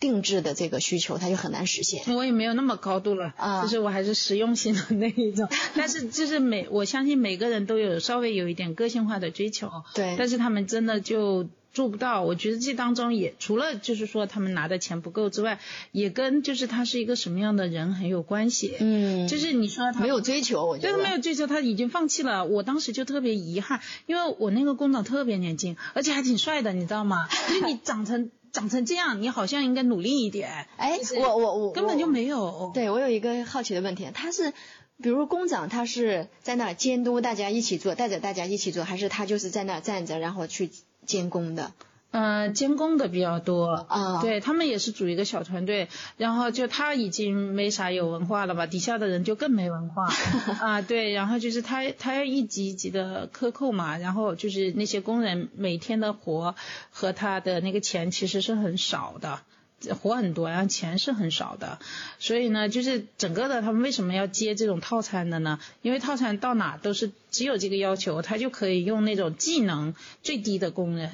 [0.00, 2.14] 定制的这个需求，它就很难实现。
[2.14, 5.48] 我也没有那么高度了，啊就是我还是实用性的那一种。
[5.74, 9.70] 但是就是每我相信每个人都有稍微有一点个性化的追求。
[9.94, 10.14] 对。
[10.18, 12.22] 但是他们真的就做不到。
[12.22, 15.58] 我觉得这当中也除了就是说他们拿的钱不够之外，
[15.92, 18.74] 也跟就是他是一个什么样的人很有关系。
[18.80, 19.28] 嗯。
[19.28, 20.94] 就是你说他没有追求，我觉得。
[20.94, 22.46] 对，没有追求，他已经放弃了。
[22.46, 27.28] 我当时就特别遗憾，因为我那个工长特别年轻，而且还挺帅的，你知道吗？
[27.50, 28.30] 就你长成。
[28.54, 30.68] 长成这样，你好像应该努力一点。
[30.76, 32.70] 哎，我我我根本就没有。
[32.72, 34.52] 对我有一个好奇的问题，他是，
[35.02, 40.70] 比如工长，他是在那监督大家一起做，带着大家一起做，还是他就是在那站着，然后去
[41.06, 41.72] 监工的？
[42.16, 43.72] 嗯，监工的比较多。
[43.88, 50.08] 啊，对他们也是组一个小团队，然后就他已经没啥有文化了吧，底下的人就更没文化。
[50.62, 56.54] 啊，对，然后就是他他要一级一级的克扣嘛，然后就是那些工人每天的活
[56.90, 59.40] 和他的那个钱其实是很少的，
[60.00, 61.78] 活很多，然后钱是很少的，
[62.18, 65.58] 所以呢，就是整个的他们为什么要接这种套餐的呢？
[65.82, 71.10] 因为套餐到哪都是只有这个要求，他就可以用那种技能最低的工人。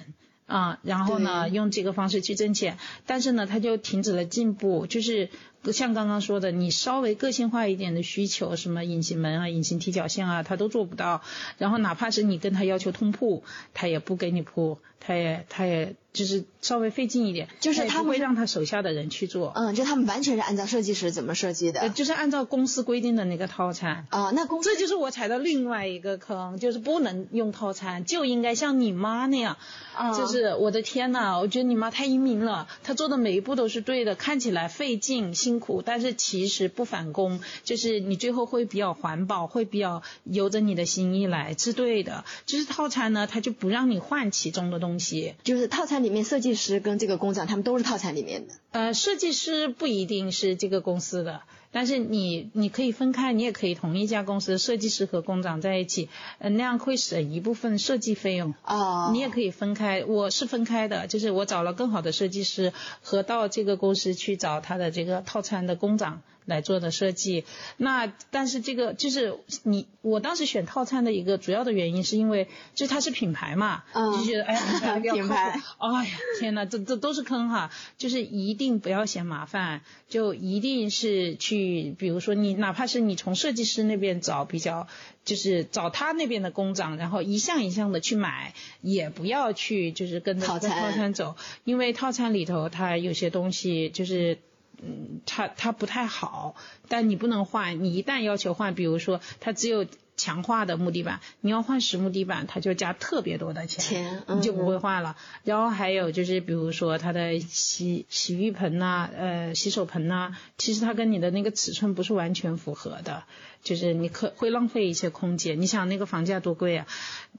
[0.46, 5.29] 啊，然后呢，用这个方式去挣钱，但是呢，他就停止了进步，就是
[5.73, 11.23] 像刚刚说的，你稍微个性化一点的需求，什么隐形门啊、隐形踢脚线啊，他都做不到。
[11.59, 13.44] 然后哪怕是你跟他要求通铺，
[13.75, 15.94] 他也不给你铺，他也他也。
[16.12, 19.53] 就是稍微费劲一点，就是他会让他手下的人去做。
[19.55, 24.09] 嗯，就他们完全是按照设计师怎么设计的，就是按照公司规定的那个套餐。
[24.11, 29.57] 啊，那公司这就是我踩到另外一个坑，就是不能用套餐，就应该像你妈那样。
[29.94, 42.25] 啊，就是我的天呐，我觉得你妈太英明了，她做的每一步都是对的，看起来费劲辛苦，但是其实不返工，就是你最后会比较环保，会比较由着你的心意来，是对的。
[42.47, 46.01] 就是套餐呢，它就不让你换其中的东西，就是套餐。
[46.01, 48.55] 里面设计师跟这个工长，他们都是套餐里面的。
[48.71, 58.54] 呃，设计师不一定是这个公司的，但是你你可以分开，你也可以同一家公司设计师和工长在一起，呃，那样会省一部分设计费用。
[58.64, 59.11] 哦。
[59.12, 66.22] 你也可以分开，我是分开的，就是我找了更好的设计师，和到这个公司去找他的这个套餐的工长。
[66.46, 67.44] 来做的设计，
[67.76, 84.88] 那但是这个就是你我当时选套餐的一个主要的原因，是因为就是它是品牌嘛，就觉得哎呀 品牌，哎呀天呐，这这都是坑哈，就是一定不要嫌麻烦，就一定是去，比如说你哪怕是你从设计师那边找比较，
[85.24, 94.38] 就是找他那边的工长，然后一项一项的去买，也不要去就是跟着套餐走，因为套餐里头它有些东西就是。
[94.83, 96.55] 嗯，它它不太好，
[96.88, 97.85] 但你不能换。
[97.85, 105.16] 你一旦要求换，比如说它只有强化的木地板，你要换实木地板，它就加特别多的钱，你就不会换了。
[105.45, 113.25] 然后还有就是，比如说它的洗洗浴盆呐，呃，洗手盆呐，其实它跟你的那个尺寸不是完全符合的。
[113.62, 116.87] 就是你可会浪费一些空间，你想那个房价多贵啊，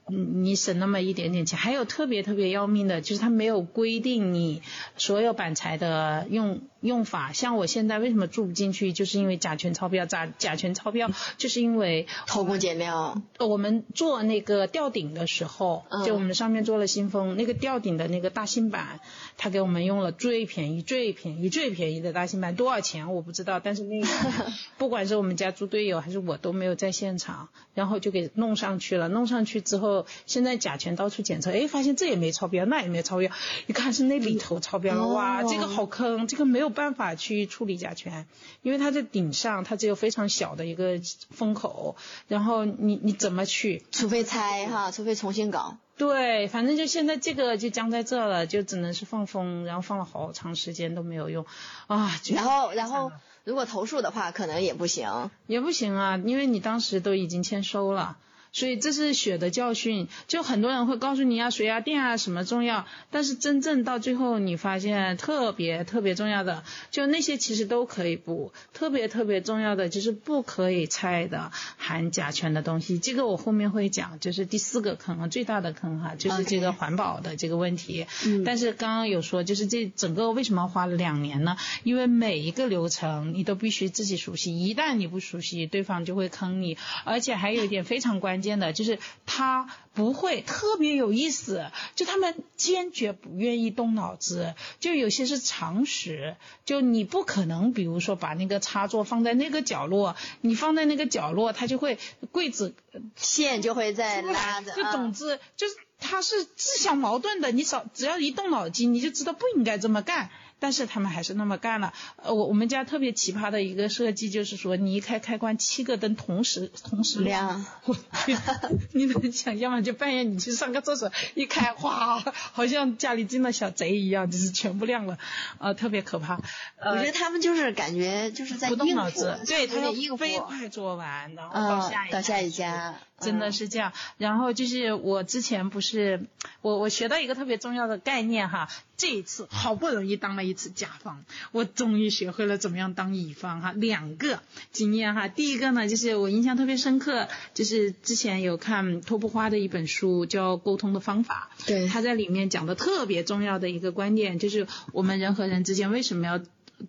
[0.08, 4.62] 你省那么一点点钱，还有特别特别要命的，就是它没有规定你
[4.96, 7.32] 所有板材的用用法。
[7.32, 10.06] 像我现在为什么住不进去，就是因为甲醛超标。
[10.06, 13.20] 甲甲醛超标就是因为偷工减料。
[13.40, 19.00] 我们做那个吊顶的时候，就我们上面做了新风，那个吊顶的那个大芯板，
[19.36, 24.06] 他给我们用了最便宜、最便宜、最便宜的大芯板，多少钱我不知道，但是那个
[24.78, 26.11] 不管是我们家猪队友还是。
[26.12, 29.08] 是我都没有在现场，然后就给弄上去了。
[29.08, 33.32] 弄上去之后，现在甲醛到处检测，哎，发现这也没超标，那也没超标，
[33.66, 38.26] 一看是那里头超标了，哇，这个好坑，这个没有办法去处理甲醛，
[38.62, 41.96] 因为它在顶上，它只有非常小的一个风口，
[42.28, 43.82] 然后你你怎么去？
[43.90, 45.78] 除非拆哈，除非重新搞。
[45.96, 51.46] 对，反正就现在这个就僵在这了，就只能是放风，然后放了好长时间都没有用，
[51.86, 53.10] 啊，然后然后。
[53.44, 58.16] 如果投诉的话，可能也不行，也不行啊，因为你当时都已经签收了。
[58.52, 78.06] 所以这是血的教训，就很多人会告诉你啊，水啊、电啊什么重要，但是真正到最后你发现特别特别重要的，就那些其实都可以补，特别特别重要的就是不可以拆的含甲醛的东西，这个我后面会讲，就是第四个坑啊，最大的坑哈，就是这个环保的这个问题。
[78.26, 78.44] 嗯。
[78.44, 81.56] 但是刚刚有说，就是这整个为什么花了两年呢？
[81.84, 88.41] 因为每一个流程你都必须自己熟悉，一旦你不熟悉，对方就会坑你，而且还有一点非常关。
[88.42, 101.98] 间的就是他不会特别有意思，就他们坚决不愿意动脑子，就有些是常识，就你不可能，比如说把那个插座放在那个角落，你放在那个角落，它就会
[102.30, 102.74] 柜子
[103.16, 110.30] 线就会在拉着，就总之就是它是自相矛盾的，你少只要一动脑筋，你就知道不应该这么干。
[110.62, 111.92] 但是他们还是那么干了。
[112.22, 117.66] 呃，我我们家特别奇葩的一个设计就是说，你一开开关，七个灯同时同时亮。
[117.84, 117.94] 我
[118.24, 118.36] 去，
[118.94, 119.80] 你能想象吗？
[119.80, 122.22] 就半夜你去上个厕所，一开，哗，
[122.52, 125.18] 好像家里进了小贼一样，就是全部亮了，
[125.58, 126.38] 呃，特别可怕。
[126.78, 132.94] 我觉得他们就是感觉就是在动脑子，对他要飞快做完，然后到下到下一家。
[133.22, 136.26] 真的是这样，然后就是我之前不是
[136.60, 144.40] 我我学到一个特别重要的概念哈，这一次好不容易当了一次甲方，我终于学会了怎么样当乙方哈，两个
[144.72, 156.40] 经验哈，第一个呢就是我印象特别深刻，就是之前有看托布花的一本书叫《沟通的方法》，对，他在里面讲的特别重要的一个观点就是我们人和人之间为什么要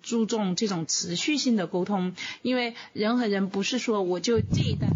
[0.01, 4.87] 注重这种持续性的沟通，因为人和人不是说我就这一代。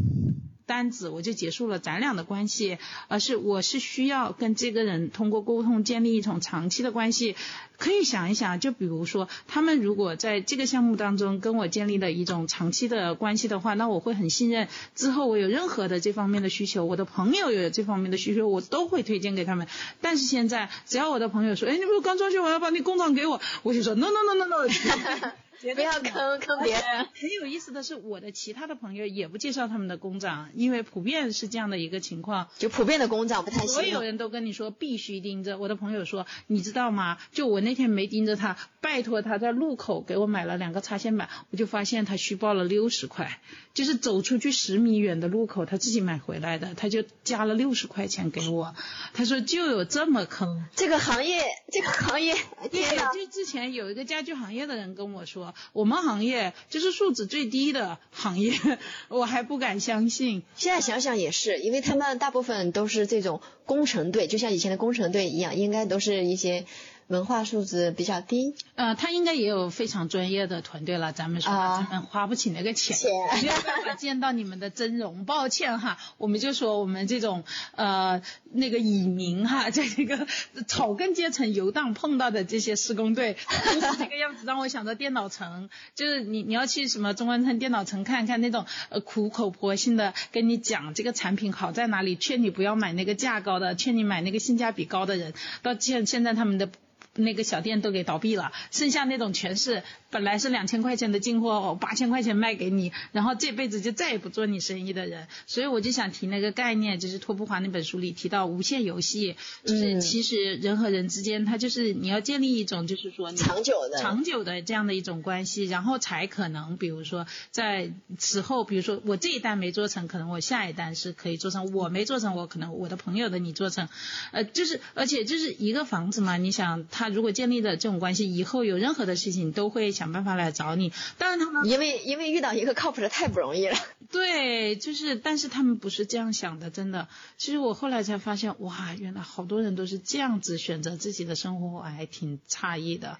[0.67, 2.77] 单子我就结束了咱俩的关系，
[3.07, 7.35] 而是我是需要跟这个人通过沟通建立一种长期的关系。
[7.77, 14.67] 可以想一想，就比如说他们如果在这个项目当中跟我建立了一种长期的关系的话，那我会很信任。
[14.95, 19.67] 之后我有任何的这方面的需求，我的朋友有这方面的需求，我都会推荐给他们。
[20.01, 25.31] 但是现在只要我的朋友说，哎，你不是刚装修完要把你工厂给我，我就说 no no no no no。
[25.61, 26.83] 不要坑坑别人。
[27.19, 33.67] 很有意思的是，我的其他的朋友也不介绍他们的工长，因为普遍是这样的一个情况，就普遍的工长不太行。
[33.67, 35.57] 所有人都跟你说必须盯着。
[35.57, 37.17] 我的朋友说，你知道吗？
[37.31, 43.39] 就我那天没盯着他，拜托他在路口给我买了两个插线板，我就发现他虚报了六十块，
[43.73, 48.75] 就是走出去十米远的路口他自己买回来的，他就加了六十块钱给我。
[49.13, 50.65] 他说就有这么坑。
[50.75, 52.35] 这个行业，这个行业，
[52.71, 55.46] 对，就之前有一个家具行业的人跟我说。
[55.73, 58.53] 我们行业就是素质最低的行业，
[59.09, 60.43] 我还不敢相信。
[60.55, 66.65] 现在想想也是，因为他们大部分都是这种工程队，就像以前的工程队一样，应该都是一些。
[67.07, 71.13] 文化素质比较低，呃，他应该也有非常专业的团队了。
[71.13, 72.97] 咱们说，咱们花不起那个钱，
[73.41, 75.97] 没有办法见到你们的真容，抱歉哈。
[76.17, 80.27] 我们就说我们这种呃那个蚁民哈，在 这个
[80.67, 96.69] 草根阶层游荡碰到的这些施工队就，是这个样子，让我想到电脑城，就是你你要去什么中关村电脑城看看那种呃苦口婆心的跟你讲这个产品好在哪里，劝你不要买那个价高的，劝你买那个性价比高的人，到现现在他们的。
[97.17, 105.27] 那个小店都给倒闭了，剩下那种全是本来是两千块钱的进货，八千块钱卖给你，然后这辈子就再也不做你生意的人。
[105.45, 123.87] 所以我就想提那个概念，就是托布华那本书里提到无限游戏，就是其实人和人之间，他就是你要建立一种就是说长久的长久的这样的一种关系，然后才可能，比如说在此后，比如说我这一单没做成，可能我下一单是可以做成；我没做成，我可能我的朋友的你做成。
[124.31, 127.15] 呃，就是而且就是一个房子嘛，你想他。
[127.17, 130.91] 如果建立了这种关系，以后有任何的事情都会想办法来找你。
[131.17, 133.75] 当然他们因为因为遇到一个靠谱的太不容易了。
[134.11, 137.07] 对，就是，但是他们不是这样想的，真的。
[137.37, 143.17] 其实我后来才发现，哇，原来好多人都是这样子选择自己的生活，我还挺诧异的。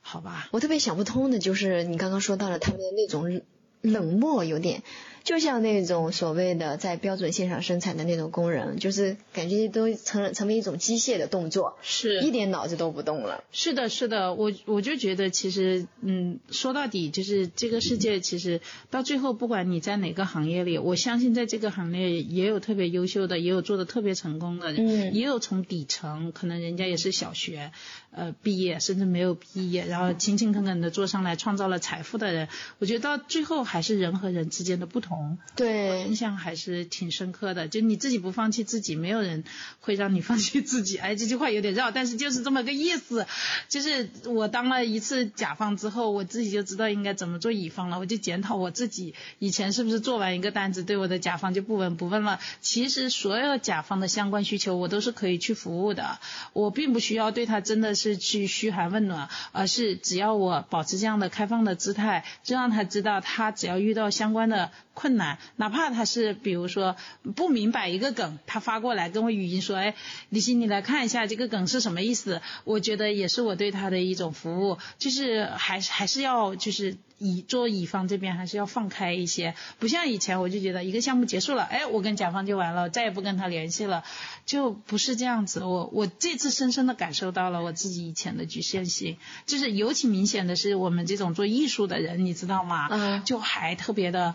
[0.00, 0.48] 好吧。
[0.50, 3.42] 我特别想不通的就是你刚刚说到了他们的那种
[3.80, 4.82] 冷漠，有点
[5.24, 13.44] 就像那种所谓的在标准线上生产的那种工人，就是感觉都成成为一种机械的动作，是一点脑子都不动了。
[13.52, 27.70] 是的，是的，我我就觉得其实，嗯，说到底就是这个世界，其实到最后，不管你在哪个行业里，我相信在这个行业也有特别优秀的，也有做的特别成功的，嗯，也有从底层，可能人家也是小学。
[28.14, 35.11] 呃，毕业甚至没有毕业，然后勤勤恳恳的做上来，创造了财富的人，我觉得到最后还是人和人之间的不同。
[35.56, 37.66] 对，印象还是挺深刻的。
[37.66, 39.42] 就你自己不放弃自己，没有人
[39.80, 40.98] 会让你放弃自己。
[40.98, 43.26] 哎，这句话有点绕，但是就是这么个意思。
[43.70, 47.98] 就是我当了一次甲方之后，我自己就知道应该怎么做乙方了。
[47.98, 52.38] 我就检讨我自己以前是不是做完一个单子，对我的甲方就不闻不问了。
[52.60, 56.18] 其实所有甲方的相关需求，我都是可以去服务的。
[56.52, 58.02] 我并不需要对他真的是。
[58.02, 64.72] 是去嘘寒问暖，而是只要我保持这样的开放的姿态，就让他知道，他只要遇到相关的
[65.02, 66.94] 困难，哪怕他是比如说
[67.34, 69.94] 不明白一个梗，他发过来跟我语音说，哎，
[70.28, 76.96] 李欣你来看一下这个梗是什么意思，我觉得也是我对他的一种服务，就是还是还是要就是。
[77.24, 84.02] 乙做乙方这边还是要放开一些，不像以前我就觉得一个项目结束了，哎，我跟甲方就完了，再也不跟他联系了，
[84.44, 85.62] 就不是这样子。
[85.62, 92.88] 我我这次深深的感受到了我自己以前的局限性，就是尤其明显的是我们这种做艺术的人，你知道吗？
[92.90, 93.22] 嗯。
[93.22, 94.34] 就还特别的。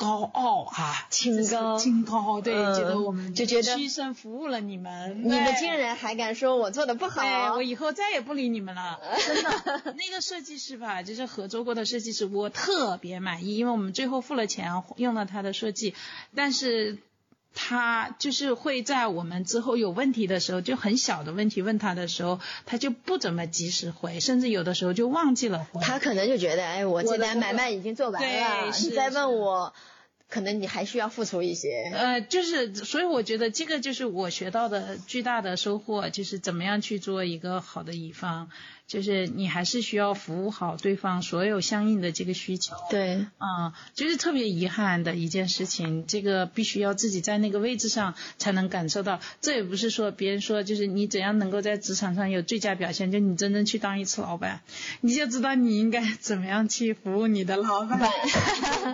[0.00, 7.22] 高傲啊，清高，清高，对，觉得我们就觉得屈身服务了你们，你们竟然还敢说我做的不好，
[7.54, 9.92] 我以后再也不理你们了，真的。
[9.98, 15.94] 那个设计师吧，就是合作过的设计师，我特别满意，因为我们最后付了钱，用了他的设计，
[16.34, 16.98] 但是。
[17.54, 25.80] 他就是会在我们之后有问题的时候，就很小的问题问他的时候，他就不怎么及时回，甚至有的时候就忘记了回。
[25.82, 29.74] 他可能就觉得，哎，我这单买卖已经做完了，你再问我，
[30.28, 31.90] 可能你还需要付出一些。
[31.92, 38.48] 呃，就是，所以我觉得这个就是我学到的巨大的收获，就是怎么样去做一个好的乙方。
[38.90, 42.74] 就是你还是需要服务好对方所有相应的这个需求。
[42.90, 49.20] 对，嗯，就是特别遗憾的一件事情，这个必须要自己在那个位置上才能感受到。
[49.40, 54.60] 这也不是说别人说就是你怎样能够在职场上有最佳表现，就你真正去当一次老板，
[55.02, 58.00] 你就知道你应该怎么样去服务你的老板，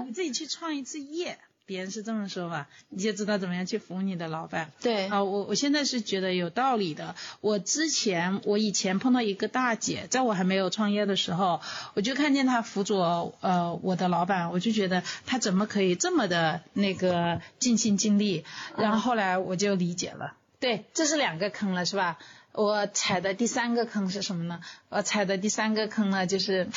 [0.06, 1.38] 你 自己去创一次业。
[1.66, 4.70] 别人是这么说吧，你就知道怎么样去服务你的老板。
[4.80, 7.16] 对啊，我我现在是觉得有道理的。
[7.40, 11.60] 我之前我以前碰到一个大姐，在我还没有创业的时候，
[11.94, 18.44] 我就看见她辅佐呃我的老板，我就觉得她怎么可以这么的那个尽心尽力。
[18.78, 20.34] 然后后来我就理解了。
[20.60, 22.18] 对，这是两个坑了，是吧？
[22.52, 24.60] 我踩的第三个坑是什么呢？
[24.88, 26.68] 我踩的第三个坑呢，就是，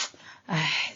[0.48, 0.94] 唉，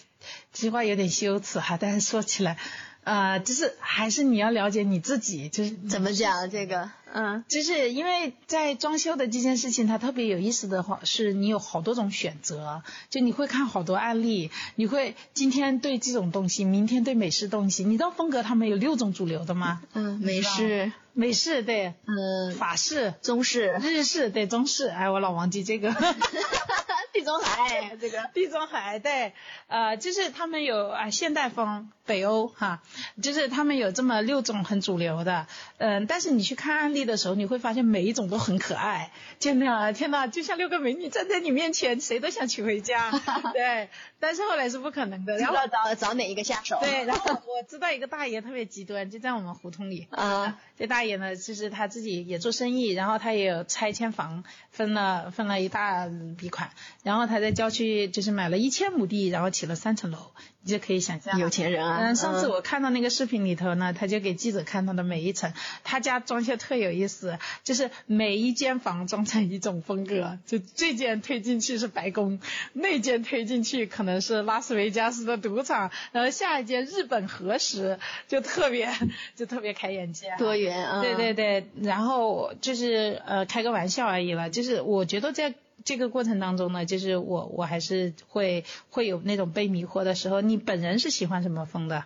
[0.51, 2.57] 这句话有点羞耻哈，但是说起来。
[3.03, 19.81] 呃，就是还是你要了解你自己，就是怎么讲这个，嗯，就是因为在装修的这件事情，它特别有意思的话，是你有好多种选择，就你会看好多案例，你会今天对这种东西，明天对美式东西，你知道风格他们有六种主流的吗？
[19.93, 25.93] 嗯，美式，美式对，嗯，法式，中式，日式对，中式，哎，我老忘记这个。
[27.15, 29.33] 地中海，这个地中海对，
[29.67, 32.81] 呃，就是他们有啊现代风，北欧哈，
[33.21, 35.45] 就是他们有这么六种很主流的，
[35.77, 43.11] 嗯，但是你去看案例的时候，你会发现每一种都很可爱，天哪，天哪，就像六个美女站在你面前，谁都想娶回家，
[43.53, 43.89] 对，
[44.19, 46.79] 但是后来是不可能的，然后找找哪一个下手？
[46.81, 56.71] 对，然后 我知道一个大爷特别极端，就在我们胡同里，啊，这大爷呢，就是他自己也做生意，然后他也有拆迁房，分了分了一大笔款。
[57.03, 60.17] 然后他在郊区就是买了一千亩地，然后起了三层楼。
[60.65, 61.97] 你就可以想象，有钱人啊。
[61.99, 65.51] 嗯，上次我看到那个视频里头呢，他就给记者看他的每一层，
[65.83, 72.39] 他家装修特有意思，就是每一间房装成一种风格，就这间推进去是白宫，
[72.71, 77.99] 那间推进去可能是拉斯维加斯的赌场，然后下一间日本核实，
[78.29, 78.89] 就特别
[79.35, 80.33] 就特别开眼界。
[80.37, 81.01] 多元啊。
[81.01, 85.53] 对对对，然后就是呃开个玩笑而已了，就是我觉得在。
[85.85, 90.41] 这个过程当中呢，就是我我还是会会有那种被迷惑的时候。
[90.41, 92.05] 你本人是喜欢什么风的？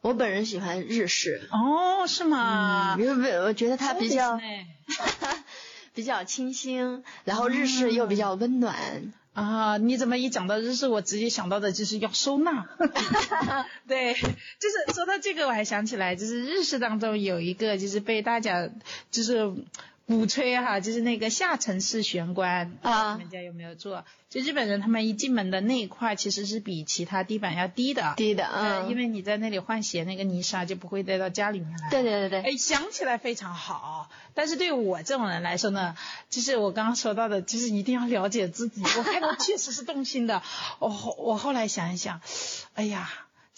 [0.00, 1.48] 我本人喜欢日式。
[1.50, 2.96] 哦，是吗？
[2.98, 4.40] 因为我觉得它比较
[5.92, 9.12] 比较清新，然后日式又比较温暖。
[9.34, 12.68] 啊，你怎么一讲到日式，我直接想到的就是要收纳。
[13.86, 18.70] 对，就是说到这个，我还想起来，就是日式当中有一个，就是被大家
[19.10, 19.52] 就是。
[20.08, 24.04] 鼓吹哈，就是那个下沉式玄关啊，你们家有没有做？
[24.30, 31.90] 就日本人他们一进门的那一块其实是比其他地板要低的，低的，嗯，因为你在那里换鞋，那个泥沙就不会带到家里面来。
[31.90, 32.42] 对对对对。
[32.42, 35.94] 哎，想起来非常好，但是对我这种人来说呢，
[36.30, 38.82] 就是我刚刚说到的，就是一定要了解自己。
[38.96, 40.42] 我看到确实是动心的，
[40.78, 40.88] 我
[41.18, 42.22] 我后来想一想，
[42.74, 43.10] 哎呀，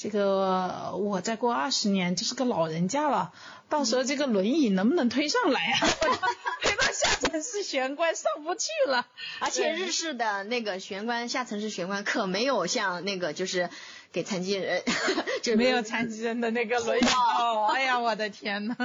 [0.03, 3.35] 这个我再过二十年就是个老人家了。
[3.69, 5.87] 到时候这个轮椅能不能推上来啊？
[6.63, 9.07] 推到下层是玄关上不去了。
[9.41, 13.69] 而且日式的那个玄关下层是玄关可没有像那个就是
[14.13, 14.83] 给残疾人，
[15.43, 17.05] 就没有残疾人的那个轮椅
[17.39, 17.67] 哦。
[17.73, 18.77] 哎呀，我的天呐，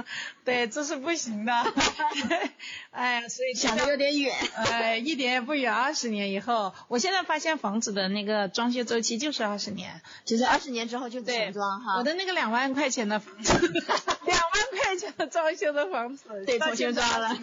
[0.45, 1.53] 对，这是不行的。
[2.91, 4.36] 哎呀，所以想的有点远。
[4.55, 5.73] 哎，一点也不远。
[5.73, 11.97] 二十年以后，我现在发现房子的那个装修周期就是二十年，就是二十年之后就重装哈。
[11.97, 14.65] 我的那个两万块钱的房子，两万。
[14.76, 17.38] 块钱装修的房子， 对，重新装了，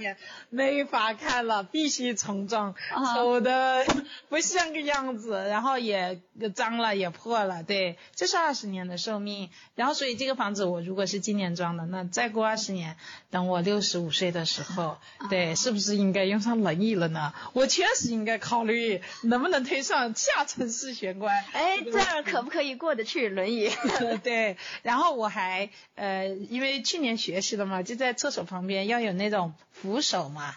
[0.50, 2.74] 没法看了，必须重装，
[3.14, 3.86] 丑的
[4.28, 6.20] 不像个样子，然后也
[6.54, 9.48] 脏了，也破了，对，这是二十年的寿命。
[9.74, 12.96] 然后，所以这个房子我如果是今年装的，那再过二十年，
[13.30, 14.98] 等我六十五岁的时候，
[15.30, 17.32] 对，是不是应该用上轮椅了呢？
[17.54, 21.34] 我确实应该考虑能不能推上下沉式玄关。
[21.52, 23.70] 哎，这样可不可以过得去轮椅？
[24.22, 27.12] 对，然后我还呃，因为去年。
[27.22, 30.56] 学习了嘛，就在厕所旁边要有那种扶手嘛，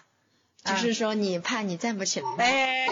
[0.64, 2.26] 就是说你怕你站不起来。
[2.42, 2.86] 哎，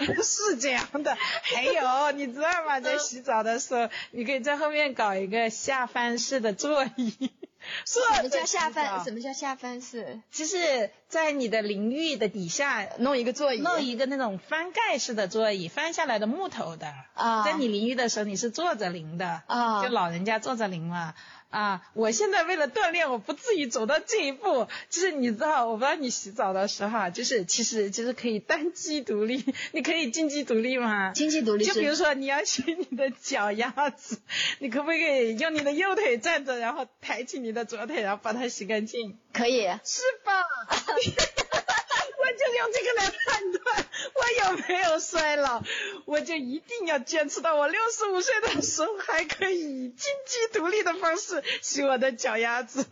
[0.22, 1.16] 是这样的。
[1.42, 2.80] 还有，你知道吗？
[2.80, 7.30] 在洗澡的时候，你可以在后面搞一个下翻式的座椅。
[7.84, 9.02] 什么叫下翻？
[9.02, 10.20] 什么叫下翻式？
[10.30, 16.92] 就是在你的淋浴的底下弄一个座椅，弄一个那种翻盖式的座椅，翻下来的木头的。
[17.14, 17.44] 啊。
[17.44, 19.42] 在你淋浴的时候，你是坐着淋的。
[19.46, 19.82] 啊。
[19.82, 21.14] 就老人家坐着淋嘛。
[21.48, 24.66] 啊，我现在为了锻炼，我不至于走到这一步。
[24.90, 29.42] 就是你知道，我不知道你洗澡的时候，就是其实就是可以单机独立，
[29.72, 31.12] 你可以经济独立吗？
[31.12, 31.64] 经济独立。
[31.64, 34.18] 就比如说你要洗你的脚丫子，
[34.58, 39.16] 你可不可以用你的右腿站着，然后抬起你的左腿，然后把它洗干净？
[39.32, 39.62] 可以。
[39.84, 40.32] 是吧？
[42.18, 44.20] 我就用这个来判断我
[44.50, 45.62] 有没有衰老，
[46.04, 52.86] 我就一定要坚持到我六十五岁的时候，还可以以经济独立的方式洗我的脚丫子。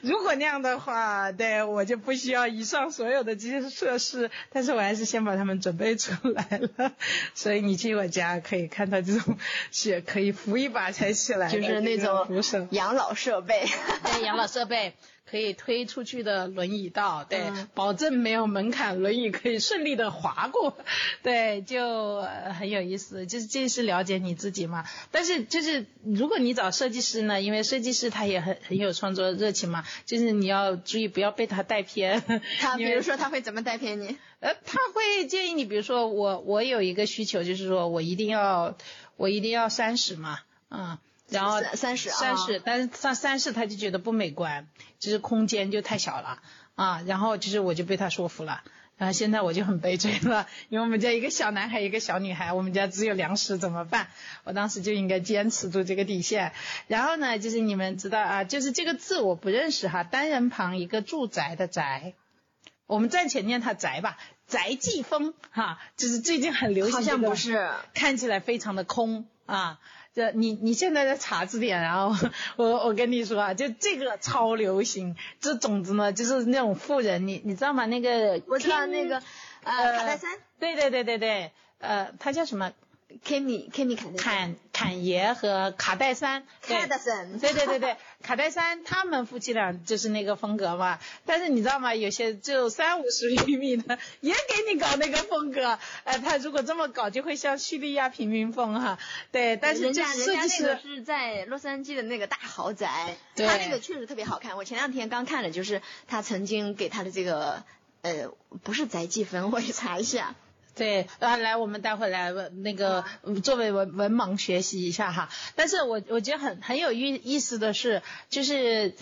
[0.00, 6.92] 如果那样的话，对我就不需要以上所有的这些设施，但是我还是先把它们准备出来了。
[7.34, 9.38] 所以你去我家可以看到这种
[9.70, 12.26] 是可以扶一把才起来，就是那种
[12.72, 13.64] 养老设备，
[14.12, 14.94] 对养老设备。
[15.32, 20.76] 可以推出去的轮椅道，对，保证没有门槛，轮椅可以顺利的滑过，
[21.24, 23.24] 对，就很有意思。
[23.24, 24.84] 就是这是了解你自己嘛。
[25.10, 32.22] 但是就是如果你找设计师呢，因为设计师他也很很有创作热情嘛，就是你要注意不要被他带偏。
[32.60, 34.18] 他 比如说他会怎么带偏你？
[34.40, 38.76] 呃，他会建议你，比如说我我有一个需求，就是说我一定要
[39.16, 40.98] 我一定要三十嘛，嗯。
[41.32, 44.68] 然后三十，三室，但是上三室他就觉得不美观，
[44.98, 46.42] 就是空间就太小了
[46.74, 47.02] 啊。
[47.06, 48.62] 然后就是我就被他说服了，
[48.96, 54.08] 然后现在我就很悲催了，因为我们家一个小男孩，一个小女孩，我们家只有两室怎么办？
[54.44, 56.52] 我当时就应该坚持住这个底线。
[56.86, 62.14] 然后呢，就是你们知道啊，就是这个字我不认识哈，单人旁一个住宅的宅，
[62.86, 69.80] 我们暂且念它宅吧，宅继风哈，就是最近很流行好像不是，看起来非常的空啊。
[70.14, 77.86] 这你你现在在查字典，然后 我我跟你说啊，就这个超流行，这种子呢就是那种富人，你你知道吗？
[77.86, 79.22] 那个我知道那个
[79.64, 82.72] 呃卡戴珊，对对对对对，呃他叫什么
[83.24, 84.54] ？Kimi Kimi 坎坎
[84.90, 90.98] 爷和卡戴珊，卡戴珊，对对对对，卡戴珊他们夫妻俩就是那个风格嘛。
[91.24, 91.94] 但是你知道吗？
[91.94, 98.98] 有些就三五十厘米的也给你搞那个风格，呃，他如果这么搞就会像叙利亚平民风哈。
[99.30, 104.56] 对，但是人家人家那个是在洛杉矶的那个大豪宅，他那个确实特别好看。
[104.56, 107.62] 我前两天刚看了，就是他曾经给他的这个
[108.02, 110.34] 呃，不是宅计分，我去查一下。
[110.74, 113.04] 对，啊，来，我们待会来那个
[113.42, 115.28] 作为文文盲学习一下哈。
[115.54, 118.94] 但是我我觉得很很有意意思的是，就是，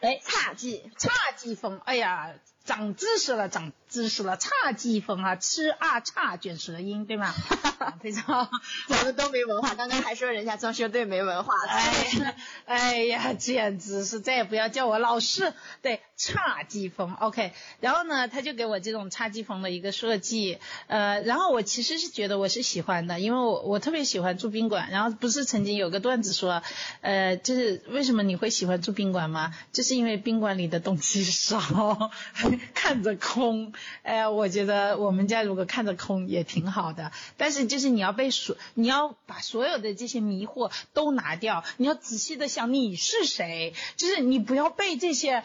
[0.00, 2.34] 哎，侘寂侘寂风，哎呀，
[2.64, 7.34] 长知识了，长知识了，侘寂风啊，吃啊侘卷舌音，对吗？
[8.00, 8.48] 非常，
[8.88, 12.34] 咱们都没文化，刚刚还说人家装修队没文化， 哎，
[12.64, 26.62] 哎呀，简直是再也不要叫我老师，对，侘寂风，OK，然后呢，他就给我这种侘寂风的一个设计，呃，然后我其实是觉得我是喜欢的，因为我我特别喜欢住宾馆，然后不是曾经有个段子说，
[27.02, 29.52] 呃，就是为什么你会喜欢住宾馆吗？
[29.72, 32.10] 就是因为宾馆里的东西少，
[32.74, 33.72] 看着空，
[34.02, 37.62] 哎，我觉得我们家如果看着空也挺好的，但是。
[37.72, 45.42] 就是你要被所，你要把所有的这些迷惑都拿掉，你要仔细的想你是谁，就是你不要被这些，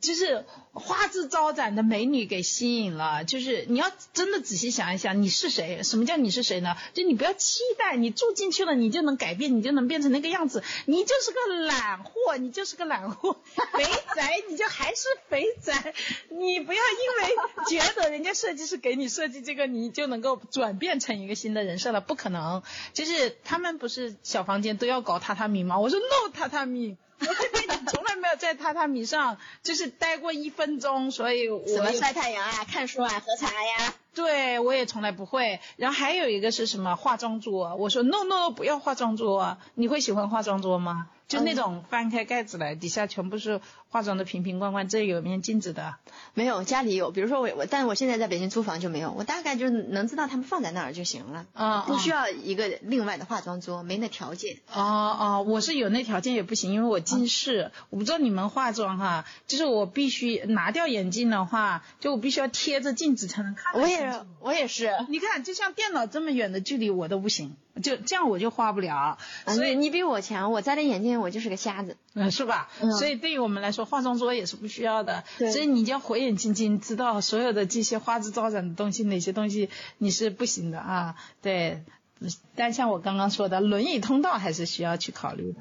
[0.00, 6.76] 就是花枝招展的美女给吸引了，就是你要真的仔细想一想你是谁，什么叫你是谁呢？
[6.94, 13.36] 就你不要期待你住进去了你就能改变，你就能变成那个样子，你就是个懒货，你就是个懒货，
[13.72, 13.84] 肥
[14.16, 15.94] 宅你就还是肥宅，
[16.30, 17.34] 你不要因为
[17.68, 21.58] 觉得人家设计师给你设计这个，你就能够转变成一个新的。
[21.68, 22.62] 人设了，不可能，
[22.94, 25.78] 就是他们不是小房间都要搞榻榻米吗？
[25.78, 35.60] 我说 no 榻榻米，我这从来没有在榻榻米上就是待过一分钟，所以我什 么晒太阳啊、看书啊、喝茶呀，对我也从来不会。
[35.76, 41.08] 然后还有一个是什么化妆桌，我说 no no 不要化妆桌，你会喜欢化妆桌吗？
[41.28, 43.60] 就那种翻开盖子来，底下全部是
[43.90, 45.96] 化妆的瓶瓶罐罐，这有面镜子的。
[46.32, 47.10] 没有，家里有。
[47.10, 49.12] 比如说我我，但是我现在在北京租房就没有。
[49.12, 51.44] 我大概就能知道他们放在那儿就行了。
[51.52, 51.82] 啊。
[51.82, 54.56] 不需要一个另外的化妆桌，没那条件。
[54.72, 57.72] 哦哦，我是有那条件也不行，因为我近视。
[57.90, 63.74] 我不知道你们化妆哈，就是我必须拿掉眼镜的话，就我必须要贴着镜子才能看。
[63.74, 64.92] 我也我也是。
[65.10, 67.54] 你看，就像电脑这么远的距离我都不行。
[67.78, 72.68] 就这样我就画不了，所以你比我强，我摘了眼镜我就是个瞎子，嗯，是吧？
[72.98, 81.16] 所以对于我们来说，化妆桌也是不需要的，所以你就要火眼金睛，知道所有的这些花枝招展的东西，哪些东西你是不行的啊？
[81.42, 81.82] 对。
[82.56, 85.60] 但像我刚刚说的，轮椅通道还是需要去考虑的，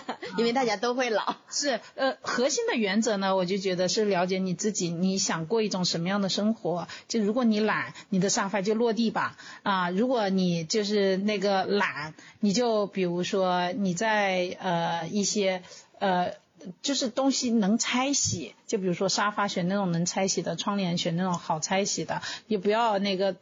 [0.36, 1.36] 因为大家都会老。
[1.50, 6.88] 是，呃，核心的原则呢，我就觉得是了解你自己，你想过一种什么样的生活。
[7.08, 9.36] 就如果你懒，你的沙发就落地吧。
[9.62, 15.62] 啊，如果你就是那个懒，你就比如说你在呃一些
[15.98, 16.34] 呃
[16.80, 23.36] 就是东西能拆洗，就比如说沙发选那种能拆洗的，窗帘选那种好拆洗的，也不要那个。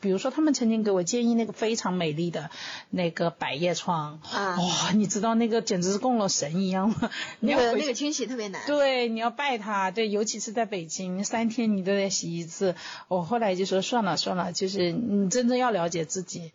[0.00, 2.50] 比如说，他们曾经给我建议那个非常美丽的
[2.90, 7.10] 那个百叶窗，哇，你知道那个简直是供了神一样吗？
[7.40, 8.60] 那个那个清洗特别难。
[8.66, 12.74] 对，你要拜它，对，尤其是在北京，三天你都得洗一次。
[13.08, 16.52] 我后来就说算了算了，就是你真正要了解自己。